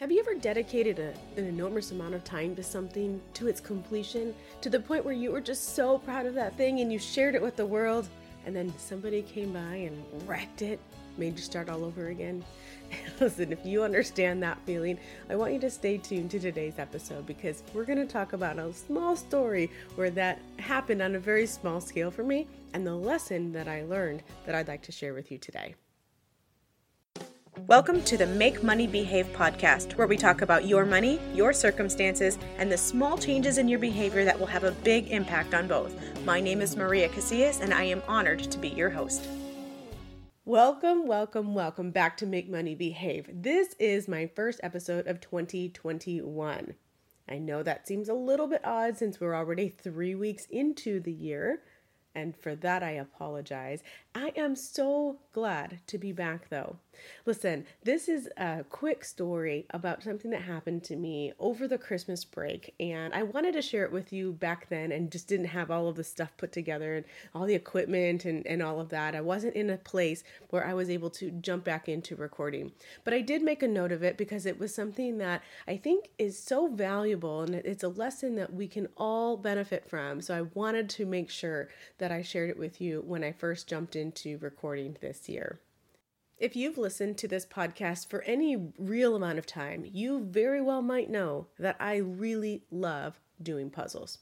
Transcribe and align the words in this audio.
Have 0.00 0.12
you 0.12 0.20
ever 0.20 0.34
dedicated 0.34 0.98
a, 0.98 1.14
an 1.40 1.46
enormous 1.46 1.90
amount 1.90 2.12
of 2.12 2.22
time 2.22 2.54
to 2.56 2.62
something, 2.62 3.18
to 3.32 3.48
its 3.48 3.62
completion, 3.62 4.34
to 4.60 4.68
the 4.68 4.78
point 4.78 5.06
where 5.06 5.14
you 5.14 5.32
were 5.32 5.40
just 5.40 5.74
so 5.74 5.96
proud 5.96 6.26
of 6.26 6.34
that 6.34 6.54
thing 6.58 6.80
and 6.80 6.92
you 6.92 6.98
shared 6.98 7.34
it 7.34 7.40
with 7.40 7.56
the 7.56 7.64
world, 7.64 8.06
and 8.44 8.54
then 8.54 8.74
somebody 8.76 9.22
came 9.22 9.54
by 9.54 9.60
and 9.60 10.04
wrecked 10.28 10.60
it, 10.60 10.80
made 11.16 11.38
you 11.38 11.42
start 11.42 11.70
all 11.70 11.82
over 11.82 12.08
again? 12.08 12.44
Listen, 13.20 13.50
if 13.52 13.64
you 13.64 13.84
understand 13.84 14.42
that 14.42 14.58
feeling, 14.66 14.98
I 15.30 15.36
want 15.36 15.54
you 15.54 15.60
to 15.60 15.70
stay 15.70 15.96
tuned 15.96 16.30
to 16.32 16.40
today's 16.40 16.78
episode 16.78 17.24
because 17.24 17.62
we're 17.72 17.86
going 17.86 17.96
to 17.96 18.04
talk 18.04 18.34
about 18.34 18.58
a 18.58 18.74
small 18.74 19.16
story 19.16 19.70
where 19.94 20.10
that 20.10 20.42
happened 20.58 21.00
on 21.00 21.14
a 21.14 21.18
very 21.18 21.46
small 21.46 21.80
scale 21.80 22.10
for 22.10 22.22
me 22.22 22.46
and 22.74 22.86
the 22.86 22.94
lesson 22.94 23.50
that 23.52 23.66
I 23.66 23.84
learned 23.84 24.22
that 24.44 24.54
I'd 24.54 24.68
like 24.68 24.82
to 24.82 24.92
share 24.92 25.14
with 25.14 25.32
you 25.32 25.38
today. 25.38 25.74
Welcome 27.68 28.02
to 28.02 28.16
the 28.16 28.28
Make 28.28 28.62
Money 28.62 28.86
Behave 28.86 29.26
podcast, 29.32 29.96
where 29.96 30.06
we 30.06 30.16
talk 30.16 30.40
about 30.40 30.68
your 30.68 30.84
money, 30.84 31.18
your 31.34 31.52
circumstances, 31.52 32.38
and 32.58 32.70
the 32.70 32.78
small 32.78 33.18
changes 33.18 33.58
in 33.58 33.66
your 33.66 33.80
behavior 33.80 34.24
that 34.24 34.38
will 34.38 34.46
have 34.46 34.62
a 34.62 34.70
big 34.70 35.10
impact 35.10 35.52
on 35.52 35.66
both. 35.66 35.92
My 36.24 36.40
name 36.40 36.60
is 36.60 36.76
Maria 36.76 37.08
Casillas, 37.08 37.60
and 37.60 37.74
I 37.74 37.82
am 37.82 38.04
honored 38.06 38.38
to 38.38 38.58
be 38.58 38.68
your 38.68 38.90
host. 38.90 39.26
Welcome, 40.44 41.08
welcome, 41.08 41.56
welcome 41.56 41.90
back 41.90 42.16
to 42.18 42.26
Make 42.26 42.48
Money 42.48 42.76
Behave. 42.76 43.28
This 43.32 43.74
is 43.80 44.06
my 44.06 44.28
first 44.28 44.60
episode 44.62 45.08
of 45.08 45.20
2021. 45.20 46.74
I 47.28 47.38
know 47.38 47.64
that 47.64 47.88
seems 47.88 48.08
a 48.08 48.14
little 48.14 48.46
bit 48.46 48.64
odd 48.64 48.96
since 48.96 49.18
we're 49.18 49.34
already 49.34 49.70
three 49.70 50.14
weeks 50.14 50.46
into 50.50 51.00
the 51.00 51.10
year, 51.10 51.62
and 52.14 52.36
for 52.36 52.54
that 52.54 52.84
I 52.84 52.92
apologize. 52.92 53.82
I 54.14 54.32
am 54.36 54.54
so 54.54 55.18
glad 55.32 55.80
to 55.88 55.98
be 55.98 56.12
back 56.12 56.48
though. 56.48 56.78
Listen, 57.24 57.66
this 57.82 58.08
is 58.08 58.28
a 58.36 58.64
quick 58.68 59.04
story 59.04 59.66
about 59.70 60.02
something 60.02 60.30
that 60.30 60.42
happened 60.42 60.84
to 60.84 60.96
me 60.96 61.32
over 61.38 61.66
the 61.66 61.78
Christmas 61.78 62.24
break, 62.24 62.74
and 62.80 63.12
I 63.14 63.22
wanted 63.22 63.52
to 63.54 63.62
share 63.62 63.84
it 63.84 63.92
with 63.92 64.12
you 64.12 64.32
back 64.32 64.68
then 64.68 64.92
and 64.92 65.10
just 65.10 65.28
didn't 65.28 65.46
have 65.46 65.70
all 65.70 65.88
of 65.88 65.96
the 65.96 66.04
stuff 66.04 66.32
put 66.36 66.52
together 66.52 66.96
and 66.96 67.04
all 67.34 67.46
the 67.46 67.54
equipment 67.54 68.24
and, 68.24 68.46
and 68.46 68.62
all 68.62 68.80
of 68.80 68.88
that. 68.90 69.14
I 69.14 69.20
wasn't 69.20 69.56
in 69.56 69.70
a 69.70 69.76
place 69.76 70.22
where 70.50 70.66
I 70.66 70.74
was 70.74 70.90
able 70.90 71.10
to 71.10 71.30
jump 71.30 71.64
back 71.64 71.88
into 71.88 72.16
recording. 72.16 72.72
But 73.04 73.14
I 73.14 73.20
did 73.20 73.42
make 73.42 73.62
a 73.62 73.68
note 73.68 73.92
of 73.92 74.02
it 74.02 74.16
because 74.16 74.46
it 74.46 74.58
was 74.58 74.74
something 74.74 75.18
that 75.18 75.42
I 75.66 75.76
think 75.76 76.10
is 76.18 76.38
so 76.38 76.68
valuable 76.68 77.42
and 77.42 77.54
it's 77.54 77.84
a 77.84 77.88
lesson 77.88 78.36
that 78.36 78.52
we 78.52 78.68
can 78.68 78.88
all 78.96 79.36
benefit 79.36 79.88
from. 79.88 80.20
So 80.20 80.36
I 80.36 80.42
wanted 80.54 80.88
to 80.90 81.06
make 81.06 81.30
sure 81.30 81.68
that 81.98 82.12
I 82.12 82.22
shared 82.22 82.50
it 82.50 82.58
with 82.58 82.80
you 82.80 83.02
when 83.06 83.24
I 83.24 83.32
first 83.32 83.68
jumped 83.68 83.96
into 83.96 84.38
recording 84.38 84.96
this 85.00 85.28
year. 85.28 85.60
If 86.38 86.54
you've 86.54 86.76
listened 86.76 87.16
to 87.18 87.28
this 87.28 87.46
podcast 87.46 88.10
for 88.10 88.20
any 88.22 88.72
real 88.78 89.16
amount 89.16 89.38
of 89.38 89.46
time, 89.46 89.86
you 89.90 90.20
very 90.20 90.60
well 90.60 90.82
might 90.82 91.08
know 91.08 91.46
that 91.58 91.76
I 91.80 91.96
really 91.96 92.62
love 92.70 93.18
doing 93.42 93.70
puzzles. 93.70 94.18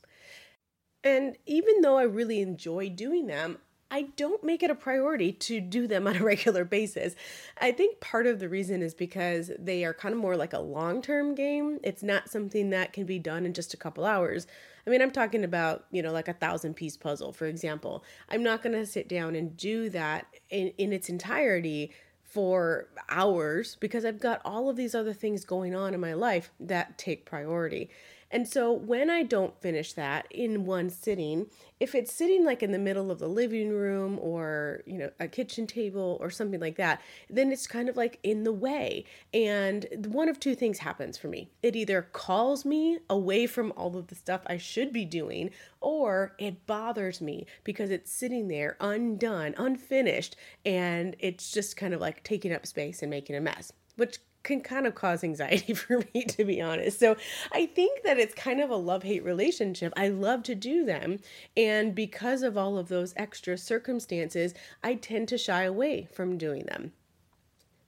And 1.02 1.36
even 1.44 1.80
though 1.80 1.98
I 1.98 2.04
really 2.04 2.40
enjoy 2.40 2.88
doing 2.88 3.26
them, 3.26 3.58
I 3.90 4.02
don't 4.16 4.44
make 4.44 4.62
it 4.62 4.70
a 4.70 4.76
priority 4.76 5.32
to 5.32 5.60
do 5.60 5.88
them 5.88 6.06
on 6.06 6.16
a 6.16 6.24
regular 6.24 6.64
basis. 6.64 7.16
I 7.58 7.72
think 7.72 8.00
part 8.00 8.26
of 8.28 8.38
the 8.38 8.48
reason 8.48 8.80
is 8.80 8.94
because 8.94 9.50
they 9.58 9.84
are 9.84 9.92
kind 9.92 10.14
of 10.14 10.20
more 10.20 10.36
like 10.36 10.52
a 10.52 10.60
long 10.60 11.02
term 11.02 11.34
game. 11.34 11.80
It's 11.82 12.02
not 12.02 12.30
something 12.30 12.70
that 12.70 12.92
can 12.92 13.06
be 13.06 13.18
done 13.18 13.44
in 13.44 13.54
just 13.54 13.74
a 13.74 13.76
couple 13.76 14.04
hours. 14.04 14.46
I 14.86 14.90
mean, 14.90 15.00
I'm 15.00 15.10
talking 15.10 15.44
about, 15.44 15.86
you 15.90 16.02
know, 16.02 16.12
like 16.12 16.28
a 16.28 16.34
thousand 16.34 16.74
piece 16.74 16.96
puzzle, 16.96 17.32
for 17.32 17.46
example. 17.46 18.04
I'm 18.28 18.42
not 18.42 18.62
going 18.62 18.74
to 18.74 18.86
sit 18.86 19.08
down 19.08 19.34
and 19.34 19.56
do 19.56 19.88
that 19.90 20.26
in, 20.50 20.72
in 20.78 20.92
its 20.92 21.08
entirety 21.08 21.92
for 22.22 22.88
hours 23.08 23.76
because 23.80 24.04
I've 24.04 24.20
got 24.20 24.42
all 24.44 24.68
of 24.68 24.76
these 24.76 24.94
other 24.94 25.12
things 25.12 25.44
going 25.44 25.74
on 25.74 25.94
in 25.94 26.00
my 26.00 26.14
life 26.14 26.50
that 26.60 26.98
take 26.98 27.24
priority. 27.24 27.90
And 28.34 28.48
so 28.48 28.72
when 28.72 29.10
I 29.10 29.22
don't 29.22 29.56
finish 29.60 29.92
that 29.92 30.26
in 30.28 30.64
one 30.64 30.90
sitting, 30.90 31.46
if 31.78 31.94
it's 31.94 32.12
sitting 32.12 32.44
like 32.44 32.64
in 32.64 32.72
the 32.72 32.80
middle 32.80 33.12
of 33.12 33.20
the 33.20 33.28
living 33.28 33.70
room 33.70 34.18
or, 34.20 34.82
you 34.86 34.98
know, 34.98 35.10
a 35.20 35.28
kitchen 35.28 35.68
table 35.68 36.18
or 36.20 36.30
something 36.30 36.58
like 36.58 36.74
that, 36.74 37.00
then 37.30 37.52
it's 37.52 37.68
kind 37.68 37.88
of 37.88 37.96
like 37.96 38.18
in 38.24 38.42
the 38.42 38.52
way. 38.52 39.04
And 39.32 39.86
one 40.08 40.28
of 40.28 40.40
two 40.40 40.56
things 40.56 40.78
happens 40.78 41.16
for 41.16 41.28
me. 41.28 41.48
It 41.62 41.76
either 41.76 42.02
calls 42.02 42.64
me 42.64 42.98
away 43.08 43.46
from 43.46 43.72
all 43.76 43.96
of 43.96 44.08
the 44.08 44.16
stuff 44.16 44.42
I 44.46 44.56
should 44.56 44.92
be 44.92 45.04
doing, 45.04 45.50
or 45.80 46.34
it 46.40 46.66
bothers 46.66 47.20
me 47.20 47.46
because 47.62 47.90
it's 47.90 48.10
sitting 48.10 48.48
there 48.48 48.76
undone, 48.80 49.54
unfinished, 49.56 50.34
and 50.66 51.14
it's 51.20 51.52
just 51.52 51.76
kind 51.76 51.94
of 51.94 52.00
like 52.00 52.24
taking 52.24 52.52
up 52.52 52.66
space 52.66 53.00
and 53.00 53.10
making 53.10 53.36
a 53.36 53.40
mess, 53.40 53.72
which 53.94 54.18
can 54.44 54.60
kind 54.60 54.86
of 54.86 54.94
cause 54.94 55.24
anxiety 55.24 55.74
for 55.74 56.04
me, 56.14 56.24
to 56.24 56.44
be 56.44 56.62
honest. 56.62 57.00
So 57.00 57.16
I 57.52 57.66
think 57.66 58.02
that 58.04 58.18
it's 58.18 58.34
kind 58.34 58.60
of 58.60 58.70
a 58.70 58.76
love 58.76 59.02
hate 59.02 59.24
relationship. 59.24 59.92
I 59.96 60.08
love 60.08 60.44
to 60.44 60.54
do 60.54 60.84
them. 60.84 61.18
And 61.56 61.94
because 61.94 62.42
of 62.42 62.56
all 62.56 62.78
of 62.78 62.88
those 62.88 63.14
extra 63.16 63.58
circumstances, 63.58 64.54
I 64.82 64.94
tend 64.94 65.28
to 65.28 65.38
shy 65.38 65.64
away 65.64 66.08
from 66.12 66.38
doing 66.38 66.66
them 66.66 66.92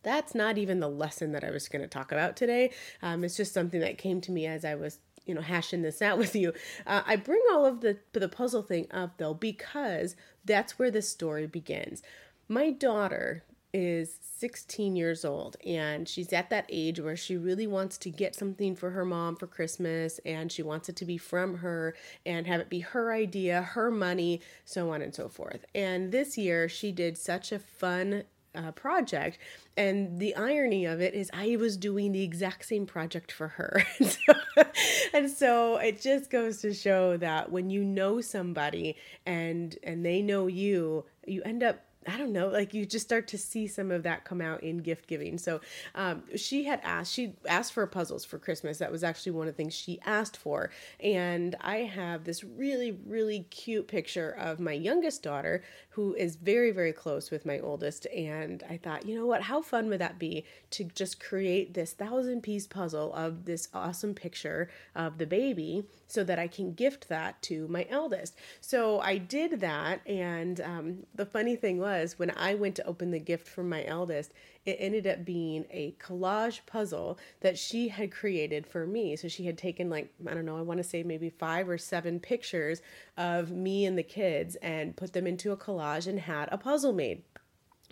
that's 0.06 0.36
not 0.36 0.56
even 0.56 0.78
the 0.78 0.88
lesson 0.88 1.32
that 1.32 1.42
I 1.42 1.50
was 1.50 1.68
going 1.68 1.82
to 1.82 1.88
talk 1.88 2.12
about 2.12 2.36
today. 2.36 2.70
Um, 3.02 3.24
it's 3.24 3.36
just 3.36 3.52
something 3.52 3.80
that 3.80 3.98
came 3.98 4.20
to 4.20 4.30
me 4.30 4.46
as 4.46 4.64
I 4.64 4.76
was, 4.76 5.00
you 5.26 5.34
know, 5.34 5.40
hashing 5.40 5.82
this 5.82 6.00
out 6.00 6.16
with 6.22 6.36
you. 6.36 6.52
Uh, 6.86 7.02
I 7.04 7.16
bring 7.16 7.42
all 7.52 7.66
of 7.66 7.80
the 7.80 7.98
the 8.12 8.28
puzzle 8.28 8.62
thing 8.62 8.86
up 8.92 9.18
though 9.18 9.34
because 9.34 10.14
that's 10.44 10.78
where 10.78 10.92
the 10.92 11.02
story 11.02 11.48
begins. 11.48 12.02
My 12.48 12.70
daughter 12.70 13.42
is 13.74 14.18
16 14.38 14.96
years 14.96 15.24
old 15.24 15.56
and 15.64 16.08
she's 16.08 16.32
at 16.32 16.50
that 16.50 16.66
age 16.68 17.00
where 17.00 17.16
she 17.16 17.36
really 17.36 17.66
wants 17.66 17.96
to 17.98 18.10
get 18.10 18.34
something 18.34 18.76
for 18.76 18.90
her 18.90 19.04
mom 19.04 19.36
for 19.36 19.46
Christmas 19.46 20.20
and 20.26 20.52
she 20.52 20.62
wants 20.62 20.88
it 20.88 20.96
to 20.96 21.04
be 21.04 21.16
from 21.16 21.58
her 21.58 21.94
and 22.24 22.46
have 22.46 22.60
it 22.60 22.68
be 22.68 22.80
her 22.80 23.12
idea, 23.12 23.62
her 23.62 23.90
money, 23.90 24.40
so 24.64 24.92
on 24.92 25.00
and 25.00 25.14
so 25.14 25.28
forth. 25.28 25.64
And 25.74 26.12
this 26.12 26.36
year 26.36 26.68
she 26.68 26.92
did 26.92 27.16
such 27.16 27.50
a 27.50 27.58
fun 27.58 28.24
uh, 28.56 28.72
project. 28.72 29.38
And 29.76 30.18
the 30.18 30.34
irony 30.34 30.86
of 30.86 31.00
it 31.00 31.14
is, 31.14 31.30
I 31.32 31.56
was 31.56 31.76
doing 31.76 32.12
the 32.12 32.22
exact 32.22 32.64
same 32.66 32.86
project 32.86 33.30
for 33.30 33.48
her. 33.48 33.84
and, 33.98 34.10
so, 34.10 34.64
and 35.12 35.30
so 35.30 35.76
it 35.76 36.00
just 36.00 36.30
goes 36.30 36.60
to 36.62 36.72
show 36.72 37.16
that 37.18 37.52
when 37.52 37.68
you 37.70 37.84
know 37.84 38.20
somebody 38.20 38.96
and 39.26 39.76
and 39.82 40.04
they 40.04 40.22
know 40.22 40.46
you, 40.46 41.04
you 41.26 41.42
end 41.44 41.62
up 41.62 41.80
I 42.06 42.16
don't 42.16 42.32
know, 42.32 42.48
like 42.48 42.74
you 42.74 42.86
just 42.86 43.04
start 43.04 43.28
to 43.28 43.38
see 43.38 43.66
some 43.66 43.90
of 43.90 44.02
that 44.04 44.24
come 44.24 44.40
out 44.40 44.62
in 44.62 44.78
gift 44.78 45.06
giving. 45.06 45.38
So 45.38 45.60
um, 45.94 46.22
she 46.36 46.64
had 46.64 46.80
asked, 46.82 47.12
she 47.12 47.34
asked 47.48 47.72
for 47.72 47.86
puzzles 47.86 48.24
for 48.24 48.38
Christmas. 48.38 48.78
That 48.78 48.92
was 48.92 49.02
actually 49.02 49.32
one 49.32 49.48
of 49.48 49.54
the 49.54 49.56
things 49.56 49.74
she 49.74 49.98
asked 50.04 50.36
for. 50.36 50.70
And 51.00 51.56
I 51.60 51.78
have 51.78 52.24
this 52.24 52.44
really, 52.44 52.98
really 53.06 53.40
cute 53.50 53.88
picture 53.88 54.30
of 54.30 54.60
my 54.60 54.72
youngest 54.72 55.22
daughter 55.22 55.62
who 55.96 56.14
is 56.14 56.36
very, 56.36 56.70
very 56.70 56.92
close 56.92 57.30
with 57.30 57.44
my 57.44 57.58
oldest. 57.58 58.06
And 58.06 58.62
I 58.70 58.76
thought, 58.78 59.04
you 59.06 59.14
know 59.14 59.26
what, 59.26 59.42
how 59.42 59.60
fun 59.60 59.88
would 59.88 60.00
that 60.00 60.18
be 60.18 60.44
to 60.70 60.84
just 60.84 61.20
create 61.20 61.74
this 61.74 61.92
thousand 61.92 62.42
piece 62.42 62.66
puzzle 62.66 63.12
of 63.14 63.44
this 63.44 63.68
awesome 63.74 64.14
picture 64.14 64.70
of 64.94 65.18
the 65.18 65.26
baby 65.26 65.84
so 66.06 66.22
that 66.24 66.38
I 66.38 66.46
can 66.46 66.72
gift 66.72 67.08
that 67.08 67.42
to 67.42 67.66
my 67.68 67.84
eldest. 67.90 68.36
So 68.60 69.00
I 69.00 69.18
did 69.18 69.60
that. 69.60 70.06
And 70.06 70.60
um, 70.60 71.06
the 71.14 71.26
funny 71.26 71.56
thing 71.56 71.78
was, 71.78 72.06
was 72.06 72.18
when 72.18 72.30
I 72.36 72.54
went 72.54 72.76
to 72.76 72.86
open 72.86 73.10
the 73.10 73.18
gift 73.18 73.48
for 73.48 73.64
my 73.64 73.84
eldest, 73.84 74.32
it 74.66 74.76
ended 74.80 75.06
up 75.06 75.24
being 75.24 75.64
a 75.70 75.94
collage 76.00 76.60
puzzle 76.66 77.18
that 77.40 77.56
she 77.56 77.88
had 77.88 78.10
created 78.10 78.66
for 78.66 78.86
me. 78.86 79.16
So 79.16 79.28
she 79.28 79.46
had 79.46 79.56
taken, 79.56 79.88
like, 79.88 80.12
I 80.26 80.34
don't 80.34 80.44
know, 80.44 80.58
I 80.58 80.62
want 80.62 80.78
to 80.78 80.84
say 80.84 81.02
maybe 81.02 81.30
five 81.30 81.68
or 81.68 81.78
seven 81.78 82.18
pictures 82.20 82.82
of 83.16 83.52
me 83.52 83.86
and 83.86 83.96
the 83.96 84.02
kids 84.02 84.56
and 84.56 84.96
put 84.96 85.12
them 85.12 85.26
into 85.26 85.52
a 85.52 85.56
collage 85.56 86.06
and 86.08 86.18
had 86.18 86.48
a 86.50 86.58
puzzle 86.58 86.92
made. 86.92 87.22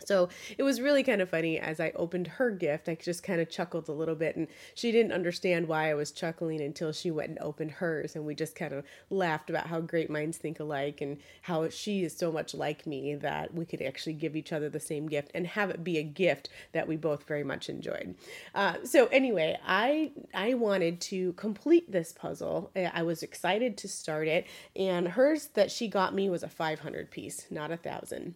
So 0.04 0.28
it 0.58 0.62
was 0.62 0.80
really 0.80 1.02
kind 1.02 1.20
of 1.20 1.30
funny 1.30 1.58
as 1.58 1.80
I 1.80 1.92
opened 1.96 2.26
her 2.26 2.50
gift. 2.50 2.88
I 2.88 2.94
just 2.96 3.22
kind 3.22 3.40
of 3.40 3.50
chuckled 3.50 3.88
a 3.88 3.92
little 3.92 4.14
bit, 4.14 4.36
and 4.36 4.48
she 4.74 4.92
didn't 4.92 5.12
understand 5.12 5.68
why 5.68 5.90
I 5.90 5.94
was 5.94 6.10
chuckling 6.10 6.60
until 6.60 6.92
she 6.92 7.10
went 7.10 7.30
and 7.30 7.38
opened 7.40 7.72
hers. 7.72 8.14
And 8.14 8.24
we 8.24 8.34
just 8.34 8.54
kind 8.54 8.72
of 8.72 8.84
laughed 9.10 9.50
about 9.50 9.68
how 9.68 9.80
great 9.80 10.10
minds 10.10 10.38
think 10.38 10.60
alike 10.60 11.00
and 11.00 11.18
how 11.42 11.68
she 11.68 12.04
is 12.04 12.16
so 12.16 12.30
much 12.30 12.54
like 12.54 12.86
me 12.86 13.14
that 13.14 13.54
we 13.54 13.64
could 13.64 13.82
actually 13.82 14.14
give 14.14 14.36
each 14.36 14.52
other 14.52 14.68
the 14.68 14.80
same 14.80 15.08
gift 15.08 15.30
and 15.34 15.46
have 15.46 15.70
it 15.70 15.84
be 15.84 15.98
a 15.98 16.02
gift 16.02 16.48
that 16.72 16.88
we 16.88 16.96
both 16.96 17.24
very 17.24 17.44
much 17.44 17.68
enjoyed. 17.68 18.14
Uh, 18.54 18.74
so 18.84 19.06
anyway, 19.06 19.58
I 19.66 20.12
I 20.34 20.54
wanted 20.54 21.00
to 21.02 21.32
complete 21.34 21.90
this 21.90 22.12
puzzle. 22.12 22.70
I 22.74 23.02
was 23.02 23.22
excited 23.22 23.76
to 23.78 23.88
start 23.88 24.28
it, 24.28 24.46
and 24.76 25.08
hers 25.08 25.46
that 25.54 25.70
she 25.70 25.88
got 25.88 26.14
me 26.14 26.28
was 26.28 26.42
a 26.42 26.48
500 26.48 27.10
piece, 27.10 27.46
not 27.50 27.70
a 27.70 27.76
thousand 27.76 28.34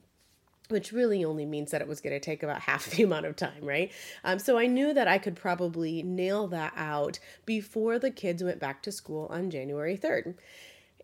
which 0.69 0.93
really 0.93 1.25
only 1.25 1.47
means 1.47 1.71
that 1.71 1.81
it 1.81 1.89
was 1.89 2.01
going 2.01 2.15
to 2.15 2.21
take 2.21 2.43
about 2.43 2.61
half 2.69 2.91
the 2.91 3.03
amount 3.03 3.27
of 3.27 3.37
time, 3.37 3.65
right? 3.65 3.93
Um, 4.25 4.39
so 4.39 4.59
I 4.59 4.67
knew 4.67 4.93
that 4.95 5.09
I 5.09 5.19
could 5.19 5.37
probably 5.37 6.03
nail 6.03 6.47
that 6.49 6.73
out 6.77 7.19
before 7.45 7.99
the 7.99 8.11
kids 8.11 8.43
went 8.43 8.61
back 8.61 8.83
to 8.83 8.93
school 8.93 9.27
on 9.31 9.51
January 9.51 9.97
3rd. 9.97 10.35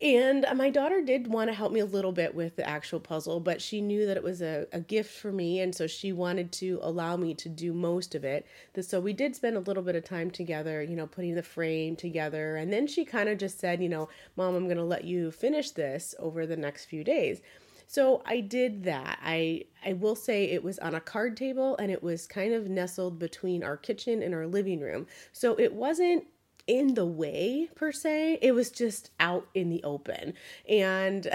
And 0.03 0.45
my 0.57 0.71
daughter 0.71 1.01
did 1.01 1.29
want 1.29 1.49
to 1.51 1.55
help 1.55 1.73
me 1.73 1.79
a 1.79 1.87
little 1.87 2.11
bit 2.11 2.35
with 2.35 2.57
the 2.57 2.69
actual 2.69 2.99
puzzle, 2.99 3.39
but 3.39 3.63
she 3.63 3.81
knew 3.81 4.07
that 4.07 4.17
it 4.17 4.23
was 4.25 4.43
a, 4.43 4.67
a 4.73 4.81
gift 4.81 5.17
for 5.17 5.31
me. 5.31 5.61
And 5.61 5.75
so 5.75 5.87
she 5.87 6.13
wanted 6.13 6.51
to 6.53 6.81
allow 6.83 7.17
me 7.17 7.33
to 7.35 7.49
do 7.49 7.73
most 7.73 8.17
of 8.17 8.25
it. 8.25 8.45
So 8.81 9.01
we 9.01 9.13
did 9.13 9.37
spend 9.37 9.57
a 9.57 9.61
little 9.61 9.85
bit 9.85 9.95
of 9.95 10.05
time 10.05 10.33
together, 10.33 10.83
you 10.83 10.97
know, 10.97 11.07
putting 11.07 11.37
the 11.37 11.45
frame 11.45 11.95
together. 11.95 12.57
And 12.57 12.73
then 12.73 12.89
she 12.89 13.05
kind 13.05 13.29
of 13.29 13.39
just 13.39 13.61
said, 13.61 13.81
you 13.81 13.89
know, 13.89 14.09
Mom, 14.37 14.57
I'm 14.57 14.65
going 14.65 14.79
to 14.79 14.85
let 14.85 15.05
you 15.05 15.31
finish 15.31 15.71
this 15.71 16.15
over 16.19 16.45
the 16.45 16.57
next 16.57 16.87
few 16.87 17.05
days. 17.05 17.41
So 17.87 18.23
I 18.25 18.41
did 18.41 18.85
that. 18.85 19.19
I 19.23 19.65
I 19.85 19.93
will 19.93 20.17
say 20.17 20.45
it 20.45 20.65
was 20.65 20.79
on 20.79 20.95
a 20.95 21.01
card 21.01 21.37
table 21.37 21.77
and 21.77 21.91
it 21.91 22.03
was 22.03 22.27
kind 22.27 22.53
of 22.55 22.69
nestled 22.69 23.19
between 23.19 23.63
our 23.63 23.77
kitchen 23.77 24.23
and 24.23 24.35
our 24.35 24.47
living 24.47 24.81
room. 24.81 25.07
So 25.33 25.59
it 25.59 25.75
wasn't 25.75 26.25
in 26.67 26.95
the 26.95 27.05
way 27.05 27.69
per 27.75 27.93
se 27.93 28.39
it 28.41 28.53
was 28.53 28.71
just 28.71 29.11
out 29.21 29.47
in 29.53 29.69
the 29.69 29.83
open 29.85 30.33
and 30.67 31.29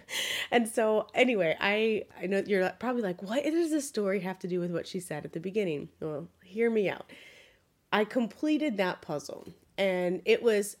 and 0.50 0.68
so 0.68 1.06
anyway 1.14 1.56
i 1.58 2.04
i 2.20 2.26
know 2.26 2.42
you're 2.46 2.68
probably 2.78 3.00
like 3.00 3.22
what 3.22 3.42
does 3.44 3.70
this 3.70 3.88
story 3.88 4.20
have 4.20 4.38
to 4.38 4.46
do 4.46 4.60
with 4.60 4.70
what 4.70 4.86
she 4.86 5.00
said 5.00 5.24
at 5.24 5.32
the 5.32 5.40
beginning 5.40 5.88
well 6.00 6.28
hear 6.44 6.68
me 6.68 6.86
out 6.86 7.10
i 7.92 8.04
completed 8.04 8.76
that 8.76 9.00
puzzle 9.00 9.48
and 9.78 10.20
it 10.26 10.42
was 10.42 10.76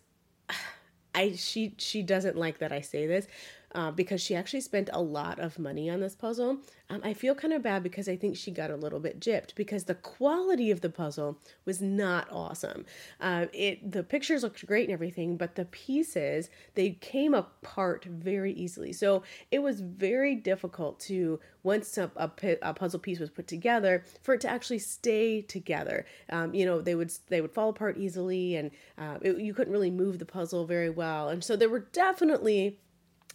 i 1.14 1.32
she 1.32 1.74
she 1.78 2.02
doesn't 2.02 2.36
like 2.36 2.58
that 2.58 2.72
i 2.72 2.82
say 2.82 3.06
this 3.06 3.26
uh, 3.74 3.90
because 3.90 4.20
she 4.20 4.34
actually 4.34 4.60
spent 4.60 4.88
a 4.92 5.02
lot 5.02 5.38
of 5.38 5.58
money 5.58 5.90
on 5.90 6.00
this 6.00 6.14
puzzle. 6.14 6.58
Um, 6.90 7.00
I 7.02 7.14
feel 7.14 7.34
kind 7.34 7.52
of 7.52 7.62
bad 7.62 7.82
because 7.82 8.08
I 8.08 8.16
think 8.16 8.36
she 8.36 8.50
got 8.50 8.70
a 8.70 8.76
little 8.76 9.00
bit 9.00 9.18
gypped 9.18 9.54
because 9.54 9.84
the 9.84 9.94
quality 9.94 10.70
of 10.70 10.80
the 10.80 10.90
puzzle 10.90 11.38
was 11.64 11.80
not 11.80 12.28
awesome. 12.30 12.84
Uh, 13.20 13.46
it 13.52 13.92
the 13.92 14.02
pictures 14.02 14.42
looked 14.42 14.66
great 14.66 14.84
and 14.84 14.92
everything, 14.92 15.36
but 15.36 15.54
the 15.54 15.64
pieces 15.64 16.50
they 16.74 16.90
came 16.90 17.34
apart 17.34 18.04
very 18.04 18.52
easily. 18.52 18.92
So 18.92 19.22
it 19.50 19.60
was 19.60 19.80
very 19.80 20.34
difficult 20.34 21.00
to 21.00 21.40
once 21.62 21.96
a, 21.96 22.10
a, 22.16 22.30
a 22.62 22.74
puzzle 22.74 23.00
piece 23.00 23.18
was 23.18 23.30
put 23.30 23.46
together 23.46 24.04
for 24.22 24.34
it 24.34 24.40
to 24.42 24.48
actually 24.48 24.78
stay 24.78 25.40
together. 25.40 26.04
Um, 26.30 26.54
you 26.54 26.66
know 26.66 26.80
they 26.80 26.94
would 26.94 27.12
they 27.28 27.40
would 27.40 27.52
fall 27.52 27.70
apart 27.70 27.96
easily, 27.98 28.56
and 28.56 28.70
uh, 28.98 29.18
it, 29.22 29.38
you 29.38 29.54
couldn't 29.54 29.72
really 29.72 29.90
move 29.90 30.18
the 30.18 30.26
puzzle 30.26 30.66
very 30.66 30.90
well. 30.90 31.28
And 31.28 31.42
so 31.42 31.56
there 31.56 31.68
were 31.68 31.80
definitely 31.80 32.78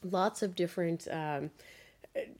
lots 0.03 0.41
of 0.41 0.55
different 0.55 1.07
um, 1.11 1.51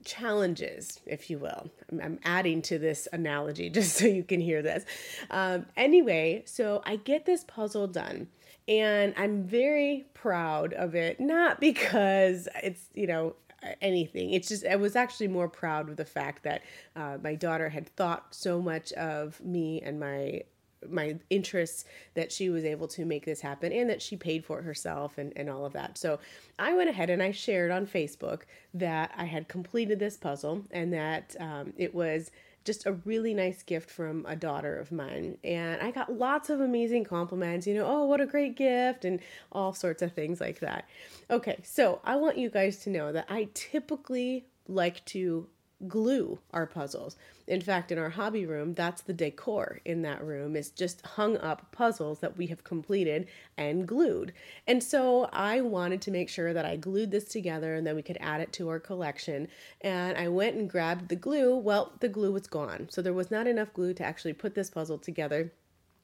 challenges, 0.03 1.00
if 1.06 1.29
you 1.29 1.39
will. 1.39 1.69
I'm, 1.91 2.01
I'm, 2.01 2.19
adding 2.23 2.61
to 2.63 2.79
this 2.79 3.07
analogy 3.13 3.69
just 3.79 3.95
so 3.95 4.06
you 4.06 4.23
can 4.23 4.41
hear 4.41 4.61
this. 4.61 4.85
Um, 5.29 5.65
anyway, 5.77 6.44
so 6.45 6.81
I 6.85 6.97
get 6.97 7.25
this 7.25 7.44
puzzle 7.44 7.88
done. 7.88 8.27
And 8.67 9.15
I'm 9.17 9.44
very 9.44 10.06
proud 10.13 10.73
of 10.73 10.94
it, 10.94 11.19
not 11.19 11.59
because 11.59 12.47
it's, 12.61 12.83
you 12.94 13.07
know, 13.07 13.35
anything. 13.81 14.31
It's 14.31 14.47
just, 14.47 14.65
I 14.65 14.75
was 14.75 14.95
actually 14.95 15.27
more 15.27 15.50
proud 15.50 15.89
of 15.89 15.97
the 15.97 16.06
fact 16.06 16.44
that 16.44 16.61
uh, 16.95 17.17
my 17.23 17.35
daughter 17.35 17.69
had 17.69 17.88
thought 17.95 18.27
so 18.31 18.61
much 18.61 18.91
of 18.94 19.41
me 19.41 19.81
and 19.81 20.00
my 20.00 20.44
my 20.88 21.18
interests 21.30 21.86
that 22.14 22.31
she 22.31 22.50
was 22.50 22.64
able 22.64 22.88
to 22.88 23.06
make 23.06 23.26
this 23.26 23.42
happen 23.42 23.72
and 23.72 23.90
that 23.90 24.02
she 24.02 24.16
paid 24.16 24.46
for 24.46 24.60
it 24.60 24.64
herself 24.64 25.18
and, 25.18 25.34
and 25.36 25.50
all 25.50 25.66
of 25.66 25.74
that. 25.74 25.98
So 25.98 26.20
I 26.58 26.74
went 26.74 26.90
ahead 26.90 27.10
and 27.10 27.22
I 27.22 27.31
shared 27.31 27.72
on 27.72 27.86
Facebook 27.86 28.42
that 28.74 29.12
I 29.18 29.26
had 29.26 29.48
completed 29.48 30.00
this 30.00 30.18
puzzle 30.18 30.64
and 30.72 30.94
that 30.94 31.36
um, 31.40 31.74
it 31.78 31.94
was 31.94 32.31
just 32.66 32.86
a 32.86 32.94
really 33.06 33.34
nice 33.34 33.64
gift 33.64 33.90
from 33.90 34.26
a 34.28 34.36
daughter 34.36 34.78
of 34.78 34.92
mine. 34.92 35.38
And 35.44 35.81
I 35.81 35.92
got 35.92 36.14
lots 36.14 36.50
of 36.50 36.60
amazing 36.60 37.04
compliments, 37.04 37.66
you 37.66 37.74
know, 37.74 37.86
oh, 37.88 38.06
what 38.06 38.22
a 38.22 38.26
great 38.26 38.56
gift, 38.56 39.06
and 39.06 39.20
all 39.52 39.74
sorts 39.74 40.02
of 40.02 40.14
things 40.14 40.40
like 40.42 40.60
that. 40.60 40.88
Okay, 41.30 41.60
so 41.64 42.00
I 42.04 42.18
want 42.18 42.38
you 42.38 42.50
guys 42.50 42.78
to 42.84 42.90
know 42.90 43.12
that 43.12 43.26
I 43.30 43.50
typically 43.54 44.46
like 44.68 45.04
to 45.06 45.48
glue 45.88 46.40
our 46.52 46.66
puzzles. 46.66 47.16
In 47.48 47.62
fact, 47.62 47.92
in 47.92 47.98
our 47.98 48.12
hobby 48.12 48.46
room, 48.46 48.74
that's 48.74 49.02
the 49.02 49.14
decor 49.14 49.80
in 49.84 50.02
that 50.04 50.24
room 50.24 50.56
is 50.56 50.70
just 50.70 51.06
hung 51.06 51.38
up 51.38 51.72
puzzles 51.72 52.20
that 52.20 52.38
we 52.38 52.48
have 52.48 52.64
completed 52.64 53.28
and 53.58 53.88
glued. 53.88 54.34
And 54.68 54.84
so 54.84 55.30
I 55.34 55.62
wanted 55.62 56.02
to 56.02 56.12
make 56.12 56.30
sure 56.30 56.54
that 56.54 56.66
I 56.66 56.76
glued 56.76 57.12
this 57.12 57.26
together 57.26 57.74
and 57.74 57.88
then 57.88 57.96
we 57.96 58.04
could 58.04 58.18
add 58.20 58.42
it 58.42 58.54
to 58.54 58.70
our 58.70 58.80
collection. 58.80 59.48
And 59.81 60.18
I 60.18 60.28
went 60.28 60.58
and 60.58 60.70
grabbed 60.70 61.10
the 61.10 61.16
glue. 61.16 61.56
Well, 61.56 61.94
the 62.00 62.10
glue 62.10 62.31
was 62.31 62.48
gone. 62.48 62.88
So 62.92 63.02
there 63.02 63.14
was 63.14 63.31
not 63.31 63.48
enough 63.48 63.74
glue 63.74 63.94
to 63.96 64.06
actually 64.06 64.34
put 64.34 64.54
this 64.54 64.70
puzzle 64.70 65.00
together. 65.00 65.52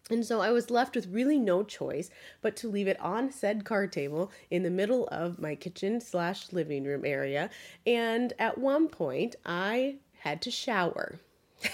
And 0.09 0.23
so 0.23 0.39
I 0.39 0.51
was 0.51 0.69
left 0.69 0.95
with 0.95 1.07
really 1.07 1.39
no 1.39 1.63
choice 1.63 2.11
but 2.41 2.55
to 2.57 2.69
leave 2.69 2.87
it 2.87 2.99
on 2.99 3.31
said 3.31 3.65
card 3.65 3.91
table 3.91 4.31
in 4.51 4.61
the 4.61 4.69
middle 4.69 5.07
of 5.07 5.39
my 5.39 5.55
kitchen 5.55 5.99
slash 5.99 6.53
living 6.53 6.83
room 6.83 7.03
area. 7.03 7.49
And 7.87 8.33
at 8.37 8.59
one 8.59 8.87
point, 8.87 9.35
I 9.45 9.95
had 10.19 10.43
to 10.43 10.51
shower. 10.51 11.19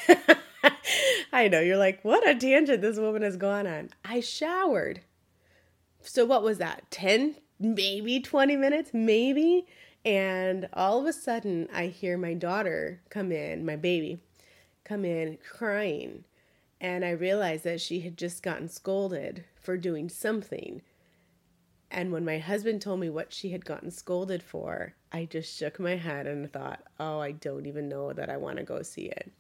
I 1.34 1.50
know, 1.50 1.60
you're 1.60 1.78
like, 1.78 2.04
what 2.04 2.28
a 2.28 2.34
tangent 2.34 2.82
this 2.82 2.98
woman 2.98 3.22
has 3.22 3.36
gone 3.36 3.68
on. 3.68 3.90
I 4.06 4.22
showered. 4.22 5.02
So, 6.02 6.26
what 6.26 6.42
was 6.42 6.58
that? 6.58 6.90
10, 6.90 7.36
maybe 7.60 8.20
20 8.22 8.56
minutes, 8.56 8.92
maybe? 8.94 9.66
And 10.06 10.68
all 10.74 11.00
of 11.00 11.06
a 11.06 11.14
sudden, 11.14 11.68
I 11.74 11.88
hear 11.88 12.18
my 12.18 12.34
daughter 12.34 13.02
come 13.10 13.32
in, 13.32 13.66
my 13.66 13.76
baby, 13.76 14.20
come 14.84 15.06
in 15.06 15.38
crying 15.38 16.24
and 16.82 17.06
I 17.06 17.12
realized 17.12 17.64
that 17.66 17.80
she 17.80 18.02
had 18.02 18.18
just 18.18 18.42
gotten 18.42 18.68
scolded 18.68 19.46
for 19.56 19.78
doing 19.78 20.10
something. 20.10 20.82
And 21.92 22.12
when 22.12 22.26
my 22.26 22.40
husband 22.40 22.82
told 22.82 23.00
me 23.00 23.10
what 23.10 23.32
she 23.32 23.52
had 23.52 23.64
gotten 23.64 23.92
scolded 23.92 24.42
for, 24.42 24.96
I 25.12 25.26
just 25.26 25.56
shook 25.56 25.80
my 25.80 25.96
head 25.96 26.26
and 26.26 26.52
thought, 26.52 26.82
oh, 27.00 27.20
I 27.20 27.34
don't 27.34 27.68
even 27.68 27.88
know 27.88 28.14
that 28.14 28.32
I 28.32 28.38
want 28.38 28.58
to 28.58 28.64
go 28.64 28.82
see 28.82 29.04
it. 29.04 29.32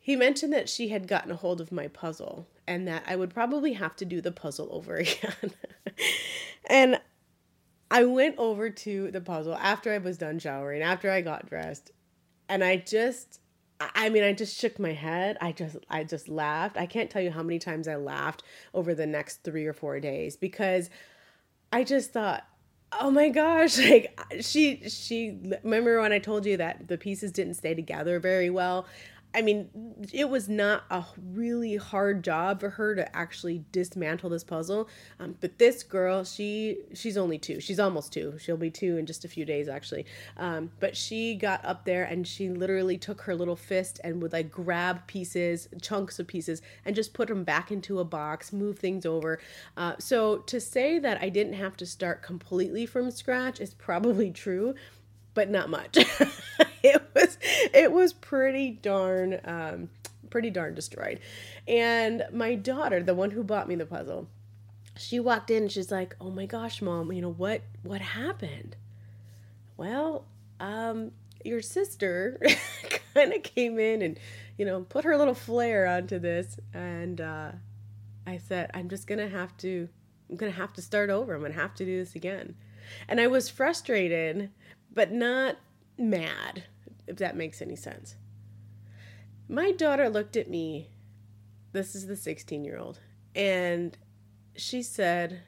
He 0.00 0.16
mentioned 0.16 0.52
that 0.54 0.68
she 0.68 0.88
had 0.88 1.06
gotten 1.06 1.30
a 1.30 1.36
hold 1.36 1.60
of 1.60 1.70
my 1.70 1.86
puzzle 1.86 2.48
and 2.66 2.88
that 2.88 3.04
I 3.06 3.14
would 3.14 3.32
probably 3.32 3.74
have 3.74 3.94
to 3.96 4.04
do 4.04 4.20
the 4.20 4.32
puzzle 4.32 4.68
over 4.72 4.96
again. 4.96 5.52
and 6.68 7.00
I 7.92 8.04
went 8.04 8.38
over 8.38 8.70
to 8.70 9.12
the 9.12 9.20
puzzle 9.20 9.54
after 9.54 9.92
I 9.92 9.98
was 9.98 10.18
done 10.18 10.40
showering, 10.40 10.82
after 10.82 11.12
I 11.12 11.20
got 11.20 11.48
dressed, 11.48 11.92
and 12.48 12.64
I 12.64 12.78
just 12.78 13.40
I 13.80 14.08
mean, 14.08 14.22
I 14.22 14.32
just 14.32 14.58
shook 14.58 14.78
my 14.78 14.92
head. 14.92 15.36
I 15.40 15.52
just, 15.52 15.76
I 15.90 16.04
just 16.04 16.28
laughed. 16.28 16.76
I 16.76 16.86
can't 16.86 17.10
tell 17.10 17.20
you 17.22 17.30
how 17.30 17.42
many 17.42 17.58
times 17.58 17.88
I 17.88 17.96
laughed 17.96 18.42
over 18.72 18.94
the 18.94 19.06
next 19.06 19.42
three 19.44 19.66
or 19.66 19.72
four 19.72 20.00
days 20.00 20.36
because 20.36 20.88
I 21.72 21.84
just 21.84 22.12
thought, 22.12 22.44
oh 23.00 23.10
my 23.10 23.28
gosh, 23.28 23.78
like 23.90 24.18
she, 24.40 24.88
she. 24.88 25.38
Remember 25.62 26.00
when 26.00 26.12
I 26.12 26.18
told 26.18 26.46
you 26.46 26.56
that 26.56 26.88
the 26.88 26.96
pieces 26.96 27.32
didn't 27.32 27.54
stay 27.54 27.74
together 27.74 28.18
very 28.18 28.50
well? 28.50 28.86
I 29.36 29.42
mean, 29.42 29.68
it 30.14 30.30
was 30.30 30.48
not 30.48 30.84
a 30.90 31.04
really 31.22 31.76
hard 31.76 32.24
job 32.24 32.60
for 32.60 32.70
her 32.70 32.94
to 32.94 33.14
actually 33.14 33.66
dismantle 33.70 34.30
this 34.30 34.42
puzzle. 34.42 34.88
Um, 35.20 35.36
but 35.42 35.58
this 35.58 35.82
girl, 35.82 36.24
she 36.24 36.78
she's 36.94 37.18
only 37.18 37.36
two. 37.36 37.60
She's 37.60 37.78
almost 37.78 38.14
two. 38.14 38.38
She'll 38.38 38.56
be 38.56 38.70
two 38.70 38.96
in 38.96 39.04
just 39.04 39.26
a 39.26 39.28
few 39.28 39.44
days, 39.44 39.68
actually. 39.68 40.06
Um, 40.38 40.70
but 40.80 40.96
she 40.96 41.34
got 41.34 41.62
up 41.66 41.84
there 41.84 42.04
and 42.04 42.26
she 42.26 42.48
literally 42.48 42.96
took 42.96 43.20
her 43.22 43.34
little 43.34 43.56
fist 43.56 44.00
and 44.02 44.22
would 44.22 44.32
like 44.32 44.50
grab 44.50 45.06
pieces, 45.06 45.68
chunks 45.82 46.18
of 46.18 46.26
pieces, 46.26 46.62
and 46.86 46.96
just 46.96 47.12
put 47.12 47.28
them 47.28 47.44
back 47.44 47.70
into 47.70 48.00
a 48.00 48.04
box, 48.04 48.54
move 48.54 48.78
things 48.78 49.04
over. 49.04 49.38
Uh, 49.76 49.96
so 49.98 50.38
to 50.38 50.58
say 50.58 50.98
that 50.98 51.20
I 51.20 51.28
didn't 51.28 51.52
have 51.52 51.76
to 51.76 51.84
start 51.84 52.22
completely 52.22 52.86
from 52.86 53.10
scratch 53.10 53.60
is 53.60 53.74
probably 53.74 54.30
true 54.30 54.74
but 55.36 55.50
not 55.50 55.68
much. 55.68 55.98
it 56.82 57.02
was 57.14 57.38
it 57.76 57.92
was 57.92 58.12
pretty 58.12 58.70
darn 58.70 59.38
um, 59.44 59.90
pretty 60.30 60.50
darn 60.50 60.74
destroyed. 60.74 61.20
And 61.68 62.24
my 62.32 62.54
daughter, 62.54 63.02
the 63.02 63.14
one 63.14 63.30
who 63.30 63.44
bought 63.44 63.68
me 63.68 63.74
the 63.74 63.86
puzzle, 63.86 64.28
she 64.96 65.20
walked 65.20 65.50
in 65.50 65.64
and 65.64 65.72
she's 65.72 65.92
like, 65.92 66.16
"Oh 66.20 66.30
my 66.30 66.46
gosh, 66.46 66.80
mom, 66.80 67.12
you 67.12 67.22
know 67.22 67.32
what 67.32 67.62
what 67.82 68.00
happened?" 68.00 68.76
Well, 69.76 70.24
um, 70.58 71.12
your 71.44 71.60
sister 71.60 72.40
kind 73.14 73.34
of 73.34 73.42
came 73.42 73.78
in 73.78 74.00
and 74.00 74.18
you 74.56 74.64
know 74.64 74.82
put 74.82 75.04
her 75.04 75.16
little 75.16 75.34
flair 75.34 75.86
onto 75.86 76.18
this, 76.18 76.58
and 76.72 77.20
uh, 77.20 77.52
I 78.26 78.38
said, 78.38 78.70
"I'm 78.74 78.88
just 78.88 79.06
gonna 79.06 79.28
have 79.28 79.56
to." 79.58 79.88
I'm 80.28 80.34
gonna 80.34 80.50
have 80.50 80.72
to 80.72 80.82
start 80.82 81.08
over. 81.08 81.36
I'm 81.36 81.42
gonna 81.42 81.54
have 81.54 81.76
to 81.76 81.84
do 81.84 81.98
this 82.00 82.16
again. 82.16 82.56
And 83.06 83.20
I 83.20 83.28
was 83.28 83.48
frustrated 83.48 84.50
but 84.92 85.12
not 85.12 85.58
mad, 85.96 86.64
if 87.06 87.16
that 87.16 87.36
makes 87.36 87.62
any 87.62 87.76
sense. 87.76 88.16
My 89.48 89.72
daughter 89.72 90.08
looked 90.08 90.36
at 90.36 90.50
me, 90.50 90.90
this 91.72 91.94
is 91.94 92.06
the 92.06 92.16
16 92.16 92.64
year 92.64 92.78
old, 92.78 93.00
and 93.34 93.96
she 94.56 94.82
said, 94.82 95.42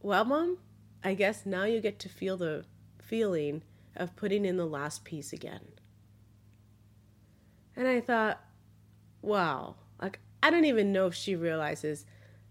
Well, 0.00 0.24
mom, 0.24 0.58
I 1.02 1.14
guess 1.14 1.46
now 1.46 1.64
you 1.64 1.80
get 1.80 1.98
to 2.00 2.08
feel 2.08 2.36
the 2.36 2.64
feeling 2.98 3.62
of 3.96 4.16
putting 4.16 4.44
in 4.44 4.56
the 4.56 4.66
last 4.66 5.04
piece 5.04 5.32
again. 5.32 5.72
And 7.74 7.86
I 7.86 8.00
thought, 8.00 8.40
wow, 9.22 9.76
like, 10.00 10.20
I 10.42 10.50
don't 10.50 10.64
even 10.64 10.92
know 10.92 11.06
if 11.06 11.14
she 11.14 11.36
realizes 11.36 12.04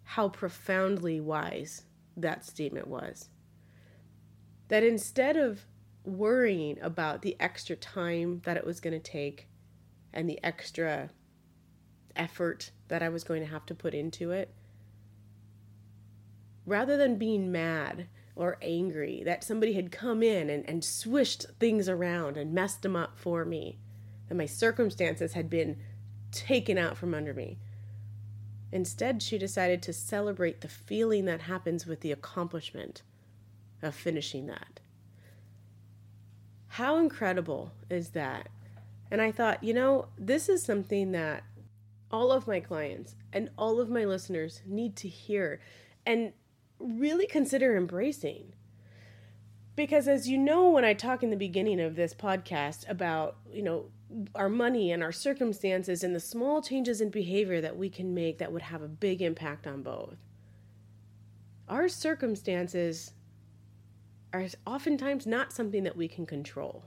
how 0.04 0.30
profoundly 0.30 1.20
wise 1.20 1.84
that 2.16 2.46
statement 2.46 2.88
was 2.88 3.30
that 4.68 4.84
instead 4.84 5.38
of 5.38 5.66
worrying 6.08 6.78
about 6.82 7.22
the 7.22 7.36
extra 7.40 7.76
time 7.76 8.42
that 8.46 8.58
it 8.58 8.66
was 8.66 8.80
going 8.80 8.94
to 8.94 9.00
take 9.00 9.48
and 10.14 10.30
the 10.30 10.44
extra 10.44 11.10
effort 12.16 12.72
that 12.88 13.04
I 13.04 13.10
was 13.10 13.24
going 13.24 13.42
to 13.42 13.50
have 13.50 13.66
to 13.66 13.76
put 13.76 13.94
into 13.94 14.32
it, 14.32 14.54
rather 16.66 16.98
than 16.98 17.18
being 17.18 17.52
mad 17.52 18.08
or 18.36 18.58
angry 18.62 19.24
that 19.26 19.44
somebody 19.44 19.74
had 19.74 19.92
come 19.92 20.24
in 20.24 20.50
and, 20.50 20.68
and 20.70 20.84
swished 20.84 21.46
things 21.60 21.88
around 21.88 22.38
and 22.38 22.54
messed 22.54 22.82
them 22.82 22.96
up 22.96 23.18
for 23.18 23.46
me, 23.46 23.80
that 24.28 24.36
my 24.36 24.46
circumstances 24.46 25.34
had 25.34 25.50
been 25.50 25.78
taken 26.32 26.78
out 26.78 26.98
from 26.98 27.14
under 27.14 27.34
me. 27.34 27.58
Instead, 28.72 29.22
she 29.22 29.38
decided 29.38 29.82
to 29.82 29.94
celebrate 29.94 30.62
the 30.62 30.68
feeling 30.68 31.26
that 31.26 31.42
happens 31.42 31.86
with 31.86 32.02
the 32.02 32.12
accomplishment 32.12 33.04
of 33.82 33.96
finishing 33.96 34.48
that. 34.48 34.80
How 36.76 36.98
incredible 36.98 37.72
is 37.90 38.10
that? 38.10 38.50
And 39.10 39.22
I 39.22 39.32
thought, 39.32 39.64
you 39.64 39.74
know, 39.74 40.10
this 40.18 40.50
is 40.50 40.62
something 40.62 41.14
that 41.14 41.46
all 42.12 42.34
of 42.34 42.50
my 42.50 42.60
clients 42.60 43.16
and 43.32 43.50
all 43.58 43.80
of 43.80 43.90
my 43.90 44.04
listeners 44.04 44.62
need 44.66 44.98
to 44.98 45.08
hear 45.08 45.62
and 46.06 46.34
really 46.78 47.28
consider 47.28 47.78
embracing. 47.78 48.52
Because 49.78 50.10
as 50.10 50.28
you 50.28 50.38
know, 50.38 50.70
when 50.70 50.84
I 50.84 50.94
talk 50.94 51.24
in 51.24 51.30
the 51.30 51.38
beginning 51.38 51.80
of 51.80 51.96
this 51.96 52.14
podcast 52.14 52.90
about, 52.90 53.38
you 53.50 53.64
know, 53.64 53.86
our 54.36 54.50
money 54.50 54.92
and 54.92 55.02
our 55.02 55.14
circumstances 55.14 56.04
and 56.04 56.14
the 56.14 56.20
small 56.20 56.62
changes 56.62 57.00
in 57.00 57.10
behavior 57.10 57.62
that 57.62 57.78
we 57.78 57.90
can 57.90 58.14
make 58.14 58.40
that 58.40 58.52
would 58.52 58.64
have 58.64 58.82
a 58.82 58.90
big 58.90 59.22
impact 59.22 59.66
on 59.66 59.82
both. 59.82 60.18
Our 61.70 61.88
circumstances 61.88 63.14
are 64.36 64.48
oftentimes 64.66 65.26
not 65.26 65.54
something 65.54 65.84
that 65.84 65.98
we 65.98 66.08
can 66.08 66.26
control. 66.26 66.84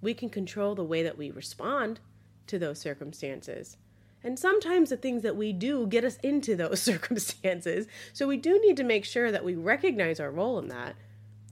We 0.00 0.14
can 0.14 0.28
control 0.28 0.74
the 0.74 0.84
way 0.84 1.02
that 1.02 1.18
we 1.18 1.30
respond 1.30 2.00
to 2.46 2.58
those 2.58 2.78
circumstances. 2.78 3.76
And 4.22 4.38
sometimes 4.38 4.90
the 4.90 4.96
things 4.96 5.22
that 5.22 5.36
we 5.36 5.52
do 5.52 5.86
get 5.86 6.04
us 6.04 6.16
into 6.16 6.56
those 6.56 6.80
circumstances. 6.92 7.86
So 8.12 8.26
we 8.26 8.36
do 8.36 8.60
need 8.60 8.76
to 8.76 8.84
make 8.84 9.04
sure 9.04 9.30
that 9.30 9.44
we 9.44 9.54
recognize 9.54 10.20
our 10.20 10.30
role 10.30 10.58
in 10.58 10.68
that. 10.68 10.96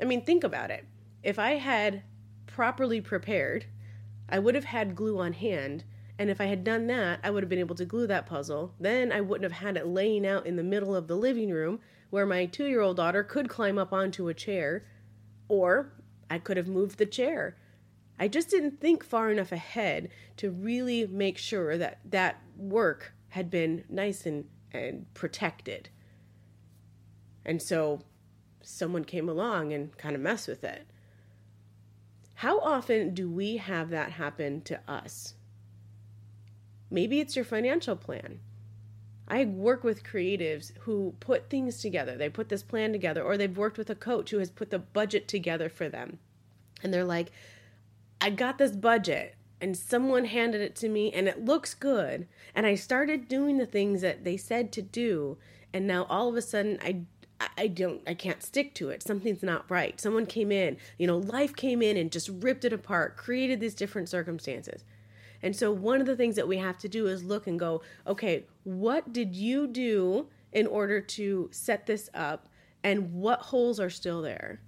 I 0.01 0.05
mean, 0.05 0.25
think 0.25 0.45
about 0.45 0.71
it. 0.71 0.85
If 1.23 1.39
I 1.39 1.53
had 1.53 2.03
properly 2.47 3.01
prepared 3.01 3.67
I 4.29 4.39
would 4.39 4.55
have 4.55 4.65
had 4.65 4.97
glue 4.97 5.19
on 5.19 5.35
hand, 5.35 5.85
and 6.19 6.31
if 6.31 6.41
I 6.41 6.45
had 6.45 6.63
done 6.63 6.87
that, 6.87 7.21
I 7.25 7.31
would 7.31 7.43
have 7.43 7.51
been 7.51 7.59
able 7.59 7.75
to 7.77 7.85
glue 7.85 8.07
that 8.07 8.27
puzzle. 8.27 8.75
Then 8.79 9.11
I 9.11 9.21
wouldn't 9.21 9.51
have 9.51 9.61
had 9.61 9.77
it 9.77 9.87
laying 9.87 10.27
out 10.27 10.47
in 10.47 10.57
the 10.57 10.63
middle 10.63 10.95
of 10.95 11.09
the 11.09 11.17
living 11.17 11.51
room 11.51 11.81
where 12.11 12.27
my 12.27 12.47
two 12.47 12.67
year 12.67 12.81
old 12.81 12.97
daughter 12.97 13.25
could 13.25 13.49
climb 13.49 13.79
up 13.79 13.93
onto 13.93 14.29
a 14.29 14.35
chair, 14.35 14.85
or 15.49 15.93
I 16.31 16.39
could 16.39 16.57
have 16.57 16.69
moved 16.69 16.99
the 16.99 17.07
chair. 17.07 17.57
I 18.19 18.29
just 18.29 18.49
didn't 18.49 18.81
think 18.81 19.05
far 19.05 19.31
enough 19.31 19.51
ahead 19.51 20.09
to 20.37 20.51
really 20.51 21.05
make 21.07 21.37
sure 21.37 21.77
that 21.77 21.99
that 22.05 22.41
work 22.57 23.13
had 23.31 23.51
been 23.51 23.85
nice 23.89 24.25
and, 24.25 24.45
and 24.73 25.13
protected. 25.15 25.89
And 27.45 27.61
so 27.61 28.03
someone 28.63 29.05
came 29.05 29.29
along 29.29 29.73
and 29.73 29.97
kind 29.99 30.15
of 30.15 30.21
messed 30.21 30.47
with 30.47 30.63
it. 30.63 30.87
How 32.35 32.61
often 32.61 33.15
do 33.15 33.29
we 33.29 33.57
have 33.57 33.91
that 33.91 34.13
happen 34.13 34.63
to 34.63 34.81
us? 34.87 35.35
Maybe 36.95 37.19
it's 37.19 37.35
your 37.35 37.45
financial 37.45 37.97
plan. 37.97 38.39
I 39.27 39.47
work 39.47 39.83
with 39.83 40.05
creatives 40.05 40.71
who 40.83 41.17
put 41.19 41.51
things 41.51 41.81
together. 41.81 42.17
They 42.17 42.29
put 42.29 42.51
this 42.51 42.63
plan 42.63 42.93
together, 42.93 43.21
or 43.21 43.37
they've 43.37 43.59
worked 43.59 43.79
with 43.79 43.91
a 43.91 43.97
coach 43.97 44.31
who 44.31 44.39
has 44.39 44.49
put 44.49 44.71
the 44.71 44.79
budget 44.79 45.27
together 45.27 45.69
for 45.69 45.89
them. 45.89 46.21
And 46.85 46.95
they're 46.95 47.05
like, 47.05 47.33
I 48.21 48.31
got 48.31 48.59
this 48.59 48.77
budget, 48.77 49.35
and 49.61 49.77
someone 49.77 50.27
handed 50.27 50.61
it 50.61 50.77
to 50.77 50.89
me, 50.89 51.11
and 51.13 51.27
it 51.27 51.45
looks 51.45 51.75
good. 51.75 52.29
And 52.55 52.65
I 52.65 52.77
started 52.77 53.27
doing 53.27 53.59
the 53.59 53.67
things 53.67 54.01
that 54.03 54.23
they 54.23 54.37
said 54.37 54.71
to 54.71 54.83
do. 54.83 55.37
And 55.73 55.89
now 55.89 56.07
all 56.09 56.29
of 56.29 56.37
a 56.37 56.43
sudden, 56.43 56.79
I 56.81 57.01
I 57.59 57.67
don't, 57.67 58.03
I 58.07 58.15
can't 58.15 58.41
stick 58.41 58.73
to 58.77 58.91
it. 58.91 59.03
Something's 59.03 59.43
not 59.43 59.69
right. 59.69 60.01
Someone 60.01 60.27
came 60.27 60.53
in, 60.53 60.77
you 60.97 61.09
know, 61.09 61.19
life 61.19 61.57
came 61.57 61.83
in 61.83 61.97
and 61.97 62.13
just 62.13 62.29
ripped 62.29 62.65
it 62.65 62.73
apart, 62.73 63.17
created 63.17 63.59
these 63.59 63.75
different 63.75 64.09
circumstances. 64.09 64.85
And 65.43 65.55
so, 65.55 65.73
one 65.73 66.01
of 66.01 66.07
the 66.07 66.17
things 66.17 66.37
that 66.37 66.49
we 66.49 66.59
have 66.59 66.79
to 66.79 66.89
do 66.89 67.07
is 67.07 67.25
look 67.25 67.47
and 67.47 67.59
go, 67.59 67.83
okay, 68.07 68.47
what 68.65 69.13
did 69.13 69.35
you 69.35 69.67
do 69.67 70.29
in 70.53 70.67
order 70.67 71.01
to 71.01 71.49
set 71.53 71.87
this 71.87 72.09
up? 72.15 72.49
And 72.83 73.13
what 73.13 73.41
holes 73.41 73.81
are 73.81 73.91
still 73.91 74.23
there? 74.23 74.61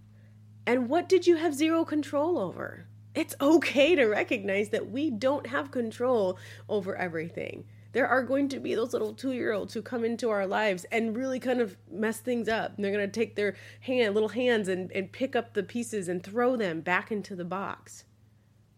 And 0.66 0.88
what 0.88 1.08
did 1.08 1.26
you 1.26 1.36
have 1.36 1.54
zero 1.54 1.84
control 1.84 2.38
over? 2.38 2.86
It's 3.14 3.34
okay 3.40 3.94
to 3.94 4.04
recognize 4.06 4.70
that 4.70 4.90
we 4.90 5.10
don't 5.10 5.46
have 5.46 5.70
control 5.70 6.38
over 6.68 6.96
everything 6.96 7.64
there 7.96 8.06
are 8.06 8.22
going 8.22 8.46
to 8.46 8.60
be 8.60 8.74
those 8.74 8.92
little 8.92 9.14
two 9.14 9.32
year 9.32 9.52
olds 9.52 9.72
who 9.72 9.80
come 9.80 10.04
into 10.04 10.28
our 10.28 10.46
lives 10.46 10.84
and 10.92 11.16
really 11.16 11.40
kind 11.40 11.62
of 11.62 11.78
mess 11.90 12.20
things 12.20 12.46
up. 12.46 12.76
And 12.76 12.84
they're 12.84 12.92
going 12.92 13.10
to 13.10 13.20
take 13.20 13.36
their 13.36 13.56
hand, 13.80 14.12
little 14.12 14.28
hands 14.28 14.68
and, 14.68 14.92
and 14.92 15.10
pick 15.10 15.34
up 15.34 15.54
the 15.54 15.62
pieces 15.62 16.06
and 16.06 16.22
throw 16.22 16.56
them 16.56 16.82
back 16.82 17.10
into 17.10 17.34
the 17.34 17.46
box. 17.46 18.04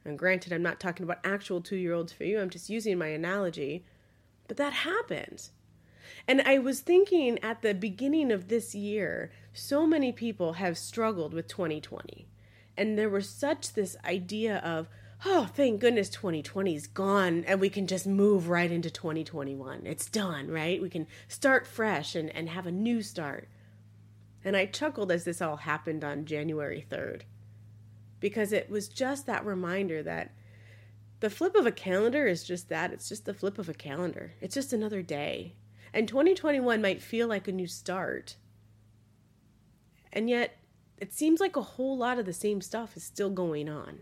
And 0.05 0.19
granted, 0.19 0.53
I'm 0.53 0.63
not 0.63 0.81
talking 0.81 1.05
about 1.05 1.19
actual 1.25 1.61
two 1.61 1.77
year 1.77 1.93
olds 1.93 2.13
for 2.13 2.25
you, 2.25 2.41
I'm 2.41 2.51
just 2.51 2.71
using 2.71 2.99
my 2.99 3.09
analogy. 3.09 3.85
But 4.47 4.57
that 4.57 4.73
happens. 4.73 5.51
And 6.27 6.41
I 6.43 6.59
was 6.59 6.81
thinking 6.81 7.39
at 7.43 7.63
the 7.63 7.75
beginning 7.75 8.33
of 8.33 8.49
this 8.49 8.75
year, 8.75 9.31
so 9.53 9.87
many 9.87 10.13
people 10.13 10.55
have 10.55 10.79
struggled 10.79 11.35
with 11.35 11.49
2020. 11.49 12.27
And 12.77 12.99
there 12.99 13.11
was 13.11 13.29
such 13.29 13.73
this 13.73 13.97
idea 14.05 14.59
of, 14.59 14.89
oh, 15.27 15.51
thank 15.53 15.81
goodness 15.81 16.09
2020 16.09 16.75
is 16.75 16.87
gone 16.87 17.45
and 17.45 17.61
we 17.61 17.69
can 17.69 17.87
just 17.87 18.07
move 18.07 18.49
right 18.49 18.71
into 18.71 18.91
2021. 18.91 19.83
It's 19.85 20.09
done, 20.09 20.49
right? 20.49 20.81
We 20.81 20.89
can 20.89 21.07
start 21.27 21.67
fresh 21.67 22.15
and, 22.15 22.35
and 22.35 22.49
have 22.49 22.67
a 22.67 22.73
new 22.73 23.03
start. 23.03 23.49
And 24.45 24.57
I 24.57 24.67
chuckled 24.67 25.11
as 25.11 25.25
this 25.25 25.43
all 25.43 25.57
happened 25.57 26.05
on 26.05 26.25
January 26.25 26.87
3rd 26.89 27.23
because 28.21 28.53
it 28.53 28.71
was 28.71 28.89
just 28.89 29.27
that 29.27 29.45
reminder 29.45 30.03
that 30.03 30.33
the 31.21 31.31
flip 31.31 31.57
of 31.57 31.67
a 31.67 31.73
calendar 31.73 32.27
is 32.27 32.45
just 32.45 32.69
that 32.69 32.93
it's 32.93 33.09
just 33.09 33.25
the 33.25 33.35
flip 33.35 33.59
of 33.59 33.69
a 33.69 33.75
calendar, 33.75 34.33
it's 34.41 34.55
just 34.55 34.73
another 34.73 35.03
day. 35.03 35.55
And 35.93 36.07
2021 36.07 36.83
might 36.83 37.03
feel 37.03 37.27
like 37.27 37.49
a 37.49 37.53
new 37.53 37.67
start. 37.67 38.37
And 40.13 40.29
yet, 40.29 40.59
it 40.99 41.13
seems 41.13 41.41
like 41.41 41.57
a 41.57 41.63
whole 41.63 41.97
lot 41.97 42.19
of 42.19 42.27
the 42.27 42.33
same 42.33 42.61
stuff 42.61 42.97
is 42.97 43.05
still 43.05 43.31
going 43.31 43.69
on. 43.69 44.01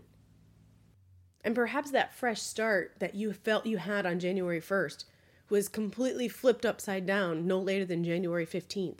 And 1.43 1.55
perhaps 1.55 1.91
that 1.91 2.13
fresh 2.13 2.41
start 2.41 2.95
that 2.99 3.15
you 3.15 3.31
felt 3.31 3.65
you 3.65 3.77
had 3.77 4.05
on 4.05 4.19
January 4.19 4.59
1st 4.59 5.05
was 5.49 5.69
completely 5.69 6.27
flipped 6.27 6.65
upside 6.65 7.05
down 7.05 7.47
no 7.47 7.59
later 7.59 7.85
than 7.85 8.03
January 8.03 8.45
15th. 8.45 8.99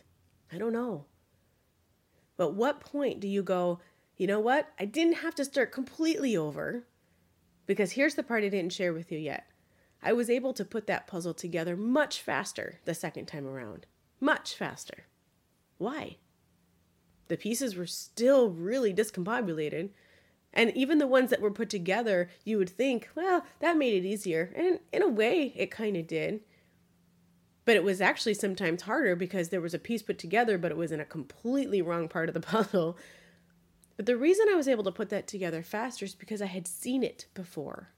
I 0.51 0.57
don't 0.57 0.71
know. 0.71 1.05
But 2.37 2.53
what 2.53 2.79
point 2.79 3.19
do 3.19 3.27
you 3.27 3.43
go, 3.43 3.79
you 4.17 4.27
know 4.27 4.39
what? 4.39 4.73
I 4.79 4.85
didn't 4.85 5.17
have 5.17 5.35
to 5.35 5.45
start 5.45 5.71
completely 5.71 6.35
over. 6.35 6.83
Because 7.65 7.91
here's 7.91 8.15
the 8.15 8.23
part 8.23 8.43
I 8.43 8.49
didn't 8.49 8.73
share 8.73 8.93
with 8.93 9.11
you 9.11 9.19
yet. 9.19 9.47
I 10.01 10.13
was 10.13 10.29
able 10.29 10.53
to 10.53 10.65
put 10.65 10.87
that 10.87 11.07
puzzle 11.07 11.33
together 11.33 11.75
much 11.75 12.21
faster 12.21 12.79
the 12.85 12.93
second 12.93 13.25
time 13.25 13.45
around. 13.45 13.85
Much 14.19 14.55
faster. 14.55 15.05
Why? 15.77 16.17
The 17.27 17.37
pieces 17.37 17.75
were 17.75 17.87
still 17.87 18.49
really 18.49 18.93
discombobulated, 18.93 19.89
and 20.53 20.75
even 20.75 20.97
the 20.97 21.07
ones 21.07 21.29
that 21.29 21.41
were 21.41 21.51
put 21.51 21.69
together, 21.69 22.29
you 22.45 22.57
would 22.57 22.69
think, 22.69 23.09
well, 23.15 23.45
that 23.59 23.77
made 23.77 23.93
it 23.93 24.07
easier. 24.07 24.53
And 24.55 24.79
in 24.93 25.01
a 25.01 25.07
way, 25.07 25.53
it 25.55 25.69
kind 25.69 25.97
of 25.97 26.07
did. 26.07 26.41
But 27.65 27.75
it 27.75 27.83
was 27.83 27.99
actually 27.99 28.33
sometimes 28.35 28.83
harder 28.83 29.15
because 29.15 29.49
there 29.49 29.61
was 29.61 29.73
a 29.73 29.79
piece 29.79 30.01
put 30.01 30.17
together, 30.17 30.57
but 30.57 30.71
it 30.71 30.77
was 30.77 30.91
in 30.91 31.01
a 31.01 31.05
completely 31.05 31.81
wrong 31.81 32.07
part 32.07 32.29
of 32.29 32.33
the 32.33 32.39
puzzle. 32.53 32.97
But 33.97 34.05
the 34.05 34.15
reason 34.15 34.47
I 34.49 34.55
was 34.55 34.67
able 34.67 34.83
to 34.85 34.91
put 34.91 35.09
that 35.09 35.27
together 35.27 35.63
faster 35.63 36.05
is 36.05 36.15
because 36.15 36.41
I 36.41 36.45
had 36.45 36.67
seen 36.67 37.03
it 37.03 37.25
before. 37.33 37.89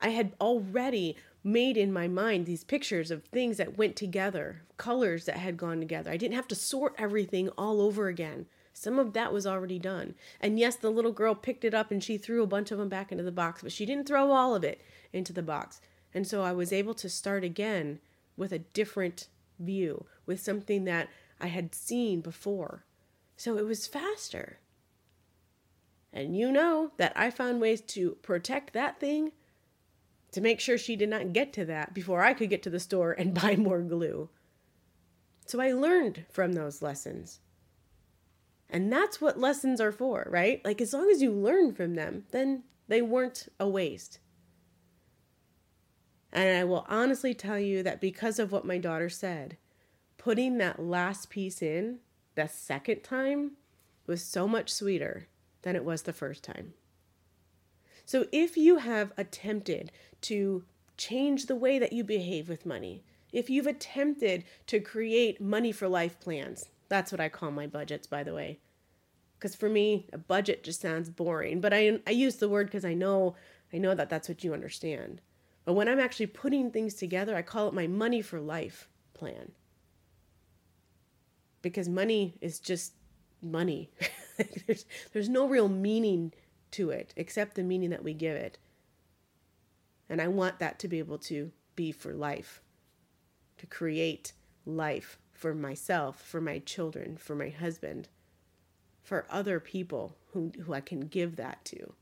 I 0.00 0.10
had 0.10 0.32
already 0.40 1.16
made 1.44 1.76
in 1.76 1.92
my 1.92 2.06
mind 2.06 2.46
these 2.46 2.64
pictures 2.64 3.10
of 3.10 3.24
things 3.24 3.56
that 3.56 3.76
went 3.76 3.96
together, 3.96 4.62
colors 4.76 5.24
that 5.24 5.36
had 5.36 5.56
gone 5.56 5.80
together. 5.80 6.10
I 6.10 6.16
didn't 6.16 6.36
have 6.36 6.48
to 6.48 6.54
sort 6.54 6.94
everything 6.96 7.48
all 7.58 7.80
over 7.80 8.06
again. 8.06 8.46
Some 8.72 8.98
of 8.98 9.12
that 9.12 9.32
was 9.32 9.46
already 9.46 9.78
done. 9.78 10.14
And 10.40 10.58
yes, 10.58 10.76
the 10.76 10.90
little 10.90 11.12
girl 11.12 11.34
picked 11.34 11.64
it 11.64 11.74
up 11.74 11.90
and 11.90 12.02
she 12.02 12.16
threw 12.16 12.42
a 12.42 12.46
bunch 12.46 12.70
of 12.70 12.78
them 12.78 12.88
back 12.88 13.10
into 13.10 13.24
the 13.24 13.32
box, 13.32 13.62
but 13.62 13.72
she 13.72 13.84
didn't 13.84 14.06
throw 14.06 14.30
all 14.30 14.54
of 14.54 14.64
it 14.64 14.80
into 15.12 15.32
the 15.32 15.42
box. 15.42 15.80
And 16.14 16.26
so 16.26 16.42
I 16.42 16.52
was 16.52 16.72
able 16.72 16.94
to 16.94 17.08
start 17.08 17.42
again 17.42 17.98
with 18.36 18.52
a 18.52 18.60
different 18.60 19.28
view, 19.58 20.06
with 20.24 20.40
something 20.40 20.84
that 20.84 21.08
I 21.40 21.48
had 21.48 21.74
seen 21.74 22.20
before. 22.20 22.84
So 23.42 23.58
it 23.58 23.66
was 23.66 23.88
faster. 23.88 24.60
And 26.12 26.36
you 26.36 26.52
know 26.52 26.92
that 26.96 27.12
I 27.16 27.28
found 27.28 27.60
ways 27.60 27.80
to 27.80 28.12
protect 28.22 28.72
that 28.72 29.00
thing 29.00 29.32
to 30.30 30.40
make 30.40 30.60
sure 30.60 30.78
she 30.78 30.94
did 30.94 31.08
not 31.08 31.32
get 31.32 31.52
to 31.54 31.64
that 31.64 31.92
before 31.92 32.22
I 32.22 32.34
could 32.34 32.50
get 32.50 32.62
to 32.62 32.70
the 32.70 32.78
store 32.78 33.10
and 33.10 33.34
buy 33.42 33.56
more 33.56 33.80
glue. 33.80 34.28
So 35.44 35.60
I 35.60 35.72
learned 35.72 36.24
from 36.30 36.52
those 36.52 36.82
lessons. 36.82 37.40
And 38.70 38.92
that's 38.92 39.20
what 39.20 39.40
lessons 39.40 39.80
are 39.80 39.90
for, 39.90 40.28
right? 40.30 40.64
Like, 40.64 40.80
as 40.80 40.92
long 40.92 41.10
as 41.10 41.20
you 41.20 41.32
learn 41.32 41.72
from 41.74 41.96
them, 41.96 42.26
then 42.30 42.62
they 42.86 43.02
weren't 43.02 43.48
a 43.58 43.68
waste. 43.68 44.20
And 46.32 46.58
I 46.58 46.62
will 46.62 46.86
honestly 46.88 47.34
tell 47.34 47.58
you 47.58 47.82
that 47.82 48.00
because 48.00 48.38
of 48.38 48.52
what 48.52 48.64
my 48.64 48.78
daughter 48.78 49.08
said, 49.08 49.56
putting 50.16 50.58
that 50.58 50.78
last 50.80 51.28
piece 51.28 51.60
in 51.60 51.98
the 52.34 52.48
second 52.48 53.02
time 53.02 53.52
was 54.06 54.22
so 54.22 54.48
much 54.48 54.72
sweeter 54.72 55.28
than 55.62 55.76
it 55.76 55.84
was 55.84 56.02
the 56.02 56.12
first 56.12 56.42
time. 56.42 56.74
So 58.04 58.26
if 58.32 58.56
you 58.56 58.78
have 58.78 59.12
attempted 59.16 59.92
to 60.22 60.64
change 60.96 61.46
the 61.46 61.56
way 61.56 61.78
that 61.78 61.92
you 61.92 62.04
behave 62.04 62.48
with 62.48 62.66
money, 62.66 63.04
if 63.32 63.48
you've 63.48 63.66
attempted 63.66 64.44
to 64.66 64.80
create 64.80 65.40
money 65.40 65.72
for 65.72 65.88
life 65.88 66.20
plans, 66.20 66.68
that's 66.88 67.12
what 67.12 67.20
I 67.20 67.28
call 67.28 67.50
my 67.50 67.66
budgets, 67.66 68.06
by 68.06 68.22
the 68.22 68.34
way. 68.34 68.58
Because 69.38 69.54
for 69.54 69.68
me, 69.68 70.08
a 70.12 70.18
budget 70.18 70.62
just 70.62 70.80
sounds 70.80 71.10
boring, 71.10 71.60
but 71.60 71.72
I, 71.72 72.00
I 72.06 72.10
use 72.10 72.36
the 72.36 72.48
word 72.48 72.66
because 72.66 72.84
I 72.84 72.94
know 72.94 73.34
I 73.72 73.78
know 73.78 73.94
that 73.94 74.10
that's 74.10 74.28
what 74.28 74.44
you 74.44 74.52
understand. 74.52 75.22
But 75.64 75.72
when 75.72 75.88
I'm 75.88 75.98
actually 75.98 76.26
putting 76.26 76.70
things 76.70 76.94
together, 76.94 77.34
I 77.34 77.42
call 77.42 77.68
it 77.68 77.74
my 77.74 77.86
money 77.86 78.20
for 78.20 78.40
life 78.40 78.88
plan. 79.14 79.52
Because 81.62 81.88
money 81.88 82.34
is 82.40 82.58
just 82.58 82.92
money. 83.40 83.90
there's 84.66 84.84
there's 85.12 85.28
no 85.28 85.46
real 85.46 85.68
meaning 85.68 86.32
to 86.72 86.90
it 86.90 87.12
except 87.16 87.54
the 87.54 87.62
meaning 87.62 87.90
that 87.90 88.04
we 88.04 88.14
give 88.14 88.36
it. 88.36 88.58
And 90.08 90.20
I 90.20 90.28
want 90.28 90.58
that 90.58 90.78
to 90.80 90.88
be 90.88 90.98
able 90.98 91.18
to 91.18 91.52
be 91.76 91.92
for 91.92 92.12
life, 92.12 92.60
to 93.58 93.66
create 93.66 94.32
life 94.66 95.18
for 95.32 95.54
myself, 95.54 96.20
for 96.20 96.40
my 96.40 96.58
children, 96.58 97.16
for 97.16 97.34
my 97.34 97.48
husband, 97.48 98.08
for 99.02 99.26
other 99.30 99.58
people 99.58 100.16
who, 100.32 100.52
who 100.64 100.72
I 100.72 100.80
can 100.80 101.00
give 101.00 101.36
that 101.36 101.64
to. 101.66 101.94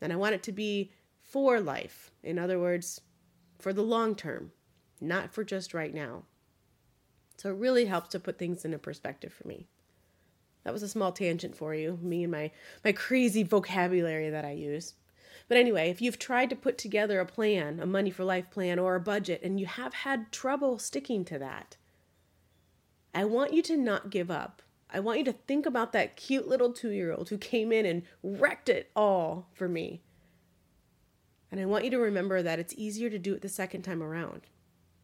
And 0.00 0.12
I 0.12 0.16
want 0.16 0.34
it 0.34 0.42
to 0.44 0.52
be 0.52 0.90
for 1.20 1.60
life. 1.60 2.10
In 2.22 2.38
other 2.38 2.58
words, 2.58 3.00
for 3.58 3.72
the 3.72 3.82
long 3.82 4.14
term, 4.14 4.52
not 5.00 5.32
for 5.32 5.44
just 5.44 5.72
right 5.72 5.94
now. 5.94 6.24
So 7.42 7.48
it 7.48 7.58
really 7.58 7.86
helps 7.86 8.10
to 8.10 8.20
put 8.20 8.38
things 8.38 8.64
into 8.64 8.78
perspective 8.78 9.32
for 9.32 9.48
me. 9.48 9.66
That 10.62 10.72
was 10.72 10.84
a 10.84 10.88
small 10.88 11.10
tangent 11.10 11.56
for 11.56 11.74
you, 11.74 11.98
me 12.00 12.22
and 12.22 12.30
my, 12.30 12.52
my 12.84 12.92
crazy 12.92 13.42
vocabulary 13.42 14.30
that 14.30 14.44
I 14.44 14.52
use. 14.52 14.94
But 15.48 15.56
anyway, 15.56 15.90
if 15.90 16.00
you've 16.00 16.20
tried 16.20 16.50
to 16.50 16.56
put 16.56 16.78
together 16.78 17.18
a 17.18 17.26
plan, 17.26 17.80
a 17.80 17.86
money 17.86 18.10
for 18.12 18.22
life 18.22 18.48
plan, 18.52 18.78
or 18.78 18.94
a 18.94 19.00
budget, 19.00 19.40
and 19.42 19.58
you 19.58 19.66
have 19.66 19.92
had 19.92 20.30
trouble 20.30 20.78
sticking 20.78 21.24
to 21.24 21.38
that, 21.40 21.76
I 23.12 23.24
want 23.24 23.52
you 23.52 23.62
to 23.62 23.76
not 23.76 24.10
give 24.10 24.30
up. 24.30 24.62
I 24.88 25.00
want 25.00 25.18
you 25.18 25.24
to 25.24 25.32
think 25.32 25.66
about 25.66 25.92
that 25.94 26.14
cute 26.14 26.46
little 26.46 26.72
two 26.72 26.90
year 26.90 27.12
old 27.12 27.30
who 27.30 27.38
came 27.38 27.72
in 27.72 27.84
and 27.84 28.04
wrecked 28.22 28.68
it 28.68 28.88
all 28.94 29.48
for 29.52 29.68
me. 29.68 30.00
And 31.50 31.60
I 31.60 31.64
want 31.64 31.82
you 31.82 31.90
to 31.90 31.98
remember 31.98 32.40
that 32.40 32.60
it's 32.60 32.74
easier 32.76 33.10
to 33.10 33.18
do 33.18 33.34
it 33.34 33.42
the 33.42 33.48
second 33.48 33.82
time 33.82 34.00
around 34.00 34.42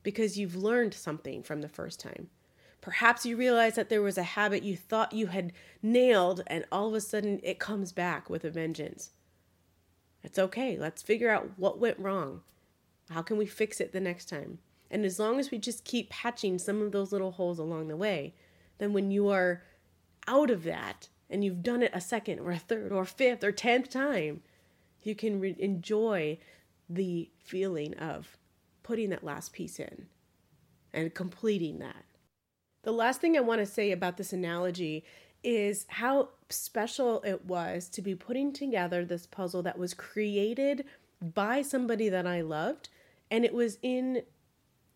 because 0.03 0.39
you've 0.39 0.57
learned 0.57 0.95
something 0.95 1.43
from 1.43 1.61
the 1.61 1.69
first 1.69 2.01
time. 2.01 2.29
Perhaps 2.81 3.27
you 3.27 3.37
realize 3.37 3.75
that 3.75 3.89
there 3.89 4.03
was 4.03 4.17
a 4.17 4.23
habit 4.23 4.63
you 4.63 4.77
thought 4.77 5.13
you 5.13 5.27
had 5.27 5.53
nailed, 5.83 6.43
and 6.47 6.65
all 6.71 6.89
of 6.89 6.95
a 6.95 7.01
sudden 7.01 7.41
it 7.43 7.59
comes 7.59 7.93
back 7.93 8.31
with 8.31 8.45
a 8.45 8.51
vengeance. 8.51 9.11
It's 10.23 10.39
okay. 10.39 10.77
Let's 10.79 11.03
figure 11.03 11.31
out 11.31 11.51
what 11.57 11.79
went 11.79 11.99
wrong. 11.99 12.43
How 13.11 13.23
can 13.23 13.37
we 13.37 13.47
fix 13.47 13.81
it 13.81 13.93
the 13.93 14.01
next 14.01 14.29
time? 14.29 14.59
And 14.91 15.05
as 15.05 15.19
long 15.19 15.39
as 15.39 15.51
we 15.51 15.59
just 15.59 15.85
keep 15.85 16.11
patching 16.11 16.59
some 16.59 16.83
of 16.83 16.93
those 16.93 17.13
little 17.13 17.33
holes 17.33 17.59
along 17.59 17.89
the 17.89 17.97
way, 17.97 18.35
then 18.79 18.93
when 18.93 19.11
you 19.11 19.29
are 19.29 19.63
out 20.27 20.51
of 20.51 20.65
that 20.65 21.09
and 21.29 21.45
you've 21.45 21.63
done 21.63 21.83
it 21.83 21.91
a 21.95 22.01
second 22.01 22.39
or 22.39 22.53
a 22.53 22.59
third 22.59 22.93
or 22.93 23.05
fifth 23.05 23.45
or 23.45 23.53
tenth 23.53 23.91
time, 23.91 24.41
you 25.03 25.15
can 25.15 25.41
re- 25.41 25.57
enjoy 25.59 26.39
the 26.89 27.31
feeling 27.39 27.95
of 27.95 28.37
putting 28.89 29.11
that 29.11 29.23
last 29.23 29.53
piece 29.53 29.79
in 29.79 30.07
and 30.95 31.15
completing 31.15 31.79
that. 31.79 32.07
The 32.85 32.91
last 32.91 33.21
thing 33.21 33.37
I 33.37 33.41
want 33.41 33.61
to 33.61 33.67
say 33.67 33.93
about 33.93 34.17
this 34.17 34.33
analogy 34.33 35.05
is 35.45 35.85
how 35.89 36.31
special 36.49 37.21
it 37.21 37.45
was 37.45 37.91
to 37.91 38.01
be 38.01 38.15
putting 38.15 38.51
together 38.51 39.05
this 39.05 39.27
puzzle 39.27 39.63
that 39.65 39.79
was 39.79 39.93
created 39.93 40.87
by 41.21 41.61
somebody 41.61 42.09
that 42.09 42.27
I 42.27 42.41
loved 42.41 42.89
and 43.31 43.45
it 43.45 43.53
was 43.53 43.77
in 43.83 44.23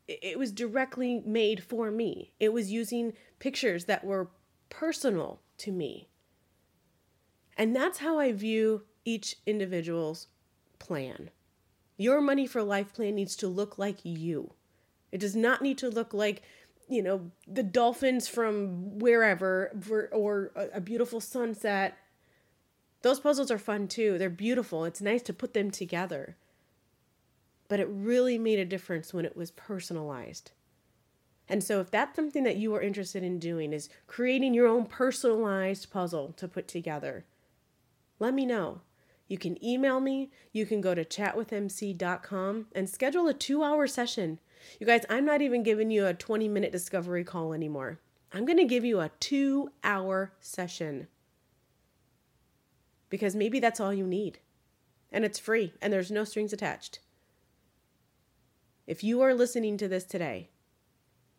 it 0.08 0.38
was 0.38 0.52
directly 0.52 1.22
made 1.26 1.62
for 1.62 1.90
me. 1.90 2.32
It 2.40 2.52
was 2.52 2.72
using 2.72 3.12
pictures 3.40 3.84
that 3.84 4.04
were 4.04 4.30
personal 4.70 5.42
to 5.58 5.70
me. 5.70 6.08
And 7.58 7.76
that's 7.76 7.98
how 7.98 8.18
I 8.18 8.32
view 8.32 8.84
each 9.04 9.36
individual's 9.46 10.28
plan. 10.78 11.30
Your 11.96 12.20
money 12.20 12.46
for 12.46 12.62
life 12.62 12.92
plan 12.92 13.14
needs 13.14 13.36
to 13.36 13.48
look 13.48 13.78
like 13.78 13.98
you. 14.02 14.52
It 15.10 15.18
does 15.18 15.36
not 15.36 15.62
need 15.62 15.78
to 15.78 15.90
look 15.90 16.14
like, 16.14 16.42
you 16.88 17.02
know, 17.02 17.30
the 17.46 17.62
dolphins 17.62 18.28
from 18.28 18.98
wherever 18.98 19.76
or 20.12 20.52
a 20.72 20.80
beautiful 20.80 21.20
sunset. 21.20 21.96
Those 23.02 23.20
puzzles 23.20 23.50
are 23.50 23.58
fun 23.58 23.88
too. 23.88 24.18
They're 24.18 24.30
beautiful. 24.30 24.84
It's 24.84 25.00
nice 25.00 25.22
to 25.22 25.32
put 25.32 25.54
them 25.54 25.70
together 25.70 26.36
but 27.72 27.80
it 27.80 27.88
really 27.90 28.36
made 28.36 28.58
a 28.58 28.66
difference 28.66 29.14
when 29.14 29.24
it 29.24 29.34
was 29.34 29.50
personalized. 29.50 30.50
And 31.48 31.64
so 31.64 31.80
if 31.80 31.90
that's 31.90 32.14
something 32.14 32.44
that 32.44 32.58
you 32.58 32.74
are 32.74 32.82
interested 32.82 33.22
in 33.22 33.38
doing 33.38 33.72
is 33.72 33.88
creating 34.06 34.52
your 34.52 34.66
own 34.66 34.84
personalized 34.84 35.90
puzzle 35.90 36.34
to 36.36 36.46
put 36.46 36.68
together, 36.68 37.24
let 38.18 38.34
me 38.34 38.44
know. 38.44 38.82
You 39.32 39.38
can 39.38 39.64
email 39.64 39.98
me, 39.98 40.30
you 40.52 40.66
can 40.66 40.82
go 40.82 40.94
to 40.94 41.06
chatwithmc.com 41.06 42.66
and 42.74 42.90
schedule 42.90 43.28
a 43.28 43.32
2-hour 43.32 43.86
session. 43.86 44.38
You 44.78 44.86
guys, 44.86 45.06
I'm 45.08 45.24
not 45.24 45.40
even 45.40 45.62
giving 45.62 45.90
you 45.90 46.04
a 46.04 46.12
20-minute 46.12 46.70
discovery 46.70 47.24
call 47.24 47.54
anymore. 47.54 47.98
I'm 48.34 48.44
going 48.44 48.58
to 48.58 48.66
give 48.66 48.84
you 48.84 49.00
a 49.00 49.10
2-hour 49.20 50.34
session. 50.38 51.06
Because 53.08 53.34
maybe 53.34 53.58
that's 53.58 53.80
all 53.80 53.94
you 53.94 54.06
need. 54.06 54.40
And 55.10 55.24
it's 55.24 55.38
free 55.38 55.72
and 55.80 55.90
there's 55.90 56.10
no 56.10 56.24
strings 56.24 56.52
attached. 56.52 56.98
If 58.86 59.02
you 59.02 59.22
are 59.22 59.32
listening 59.32 59.78
to 59.78 59.88
this 59.88 60.04
today, 60.04 60.50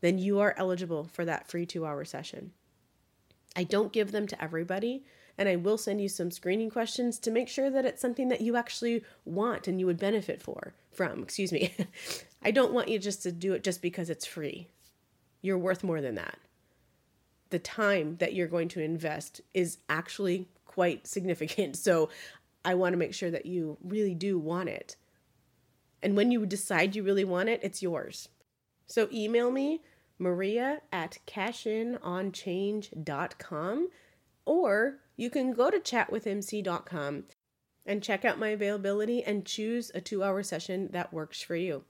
then 0.01 0.17
you 0.17 0.39
are 0.39 0.55
eligible 0.57 1.09
for 1.13 1.25
that 1.25 1.47
free 1.47 1.67
two 1.67 1.85
hour 1.85 2.05
session. 2.05 2.53
I 3.55 3.65
don't 3.65 3.93
give 3.93 4.11
them 4.11 4.25
to 4.25 4.43
everybody, 4.43 5.05
and 5.37 5.49
I 5.49 5.55
will 5.55 5.77
send 5.77 6.01
you 6.01 6.09
some 6.09 6.31
screening 6.31 6.69
questions 6.69 7.19
to 7.19 7.31
make 7.31 7.49
sure 7.49 7.69
that 7.69 7.85
it's 7.85 8.01
something 8.01 8.29
that 8.29 8.41
you 8.41 8.55
actually 8.55 9.03
want 9.25 9.67
and 9.67 9.79
you 9.79 9.85
would 9.85 9.99
benefit 9.99 10.41
for 10.41 10.73
from. 10.91 11.23
Excuse 11.23 11.51
me. 11.51 11.73
I 12.43 12.51
don't 12.51 12.73
want 12.73 12.89
you 12.89 12.99
just 12.99 13.23
to 13.23 13.31
do 13.31 13.53
it 13.53 13.63
just 13.63 13.81
because 13.81 14.09
it's 14.09 14.25
free. 14.25 14.67
You're 15.41 15.57
worth 15.57 15.83
more 15.83 16.01
than 16.01 16.15
that. 16.15 16.37
The 17.49 17.59
time 17.59 18.17
that 18.17 18.33
you're 18.33 18.47
going 18.47 18.67
to 18.69 18.81
invest 18.81 19.41
is 19.53 19.77
actually 19.89 20.47
quite 20.65 21.07
significant. 21.07 21.77
So 21.83 22.09
I 22.65 22.75
want 22.75 22.93
to 22.93 22.97
make 22.97 23.13
sure 23.13 23.29
that 23.29 23.45
you 23.45 23.77
really 23.83 24.15
do 24.15 24.39
want 24.39 24.69
it. 24.69 24.95
And 26.01 26.15
when 26.15 26.31
you 26.31 26.45
decide 26.45 26.95
you 26.95 27.03
really 27.03 27.25
want 27.25 27.49
it, 27.49 27.59
it's 27.61 27.81
yours. 27.81 28.29
So 28.87 29.09
email 29.11 29.51
me, 29.51 29.81
maria 30.17 30.79
at 30.91 31.17
cashinonchange.com, 31.27 33.87
or 34.45 34.99
you 35.15 35.29
can 35.29 35.53
go 35.53 35.69
to 35.69 35.79
chatwithmc.com 35.79 37.23
and 37.85 38.03
check 38.03 38.23
out 38.25 38.39
my 38.39 38.49
availability 38.49 39.23
and 39.23 39.45
choose 39.45 39.91
a 39.93 40.01
two 40.01 40.23
hour 40.23 40.43
session 40.43 40.89
that 40.91 41.13
works 41.13 41.41
for 41.41 41.55
you. 41.55 41.83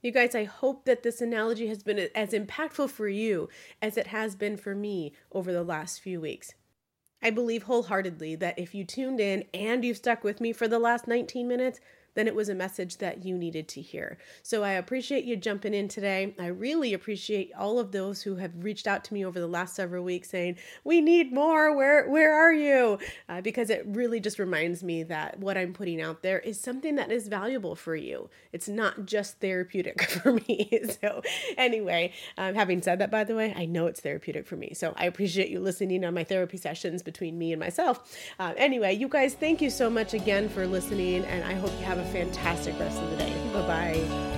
You 0.00 0.12
guys, 0.12 0.34
I 0.34 0.44
hope 0.44 0.84
that 0.84 1.02
this 1.02 1.20
analogy 1.20 1.66
has 1.66 1.82
been 1.82 2.08
as 2.14 2.30
impactful 2.30 2.90
for 2.90 3.08
you 3.08 3.48
as 3.82 3.96
it 3.96 4.08
has 4.08 4.36
been 4.36 4.56
for 4.56 4.74
me 4.74 5.12
over 5.32 5.52
the 5.52 5.64
last 5.64 6.00
few 6.00 6.20
weeks. 6.20 6.54
I 7.20 7.30
believe 7.30 7.64
wholeheartedly 7.64 8.36
that 8.36 8.58
if 8.58 8.74
you 8.74 8.84
tuned 8.84 9.18
in 9.18 9.44
and 9.52 9.84
you've 9.84 9.96
stuck 9.96 10.22
with 10.22 10.40
me 10.40 10.52
for 10.52 10.68
the 10.68 10.78
last 10.78 11.08
19 11.08 11.48
minutes, 11.48 11.80
then 12.18 12.26
it 12.26 12.34
was 12.34 12.48
a 12.48 12.54
message 12.54 12.96
that 12.96 13.24
you 13.24 13.38
needed 13.38 13.68
to 13.68 13.80
hear. 13.80 14.18
So 14.42 14.64
I 14.64 14.72
appreciate 14.72 15.24
you 15.24 15.36
jumping 15.36 15.72
in 15.72 15.86
today. 15.86 16.34
I 16.36 16.48
really 16.48 16.92
appreciate 16.92 17.52
all 17.56 17.78
of 17.78 17.92
those 17.92 18.22
who 18.22 18.34
have 18.36 18.50
reached 18.64 18.88
out 18.88 19.04
to 19.04 19.14
me 19.14 19.24
over 19.24 19.38
the 19.38 19.46
last 19.46 19.76
several 19.76 20.02
weeks 20.02 20.28
saying, 20.28 20.56
"We 20.82 21.00
need 21.00 21.32
more. 21.32 21.76
Where 21.76 22.08
where 22.08 22.34
are 22.34 22.52
you?" 22.52 22.98
Uh, 23.28 23.40
because 23.40 23.70
it 23.70 23.84
really 23.86 24.18
just 24.18 24.40
reminds 24.40 24.82
me 24.82 25.04
that 25.04 25.38
what 25.38 25.56
I'm 25.56 25.72
putting 25.72 26.02
out 26.02 26.22
there 26.22 26.40
is 26.40 26.58
something 26.60 26.96
that 26.96 27.12
is 27.12 27.28
valuable 27.28 27.76
for 27.76 27.94
you. 27.94 28.30
It's 28.52 28.68
not 28.68 29.06
just 29.06 29.38
therapeutic 29.38 30.02
for 30.10 30.32
me. 30.32 30.68
so 31.00 31.22
anyway, 31.56 32.12
um, 32.36 32.56
having 32.56 32.82
said 32.82 32.98
that, 32.98 33.12
by 33.12 33.22
the 33.22 33.36
way, 33.36 33.54
I 33.56 33.64
know 33.64 33.86
it's 33.86 34.00
therapeutic 34.00 34.44
for 34.44 34.56
me. 34.56 34.74
So 34.74 34.92
I 34.96 35.04
appreciate 35.06 35.50
you 35.50 35.60
listening 35.60 36.04
on 36.04 36.14
my 36.14 36.24
therapy 36.24 36.56
sessions 36.56 37.00
between 37.00 37.38
me 37.38 37.52
and 37.52 37.60
myself. 37.60 38.12
Uh, 38.40 38.54
anyway, 38.56 38.94
you 38.94 39.06
guys, 39.06 39.34
thank 39.34 39.62
you 39.62 39.70
so 39.70 39.88
much 39.88 40.14
again 40.14 40.48
for 40.48 40.66
listening, 40.66 41.24
and 41.26 41.44
I 41.44 41.54
hope 41.54 41.70
you 41.78 41.84
have 41.84 41.98
a 41.98 42.07
fantastic 42.08 42.78
rest 42.78 43.00
of 43.00 43.10
the 43.10 43.16
day. 43.16 43.32
Bye 43.52 43.66
bye. 43.66 44.37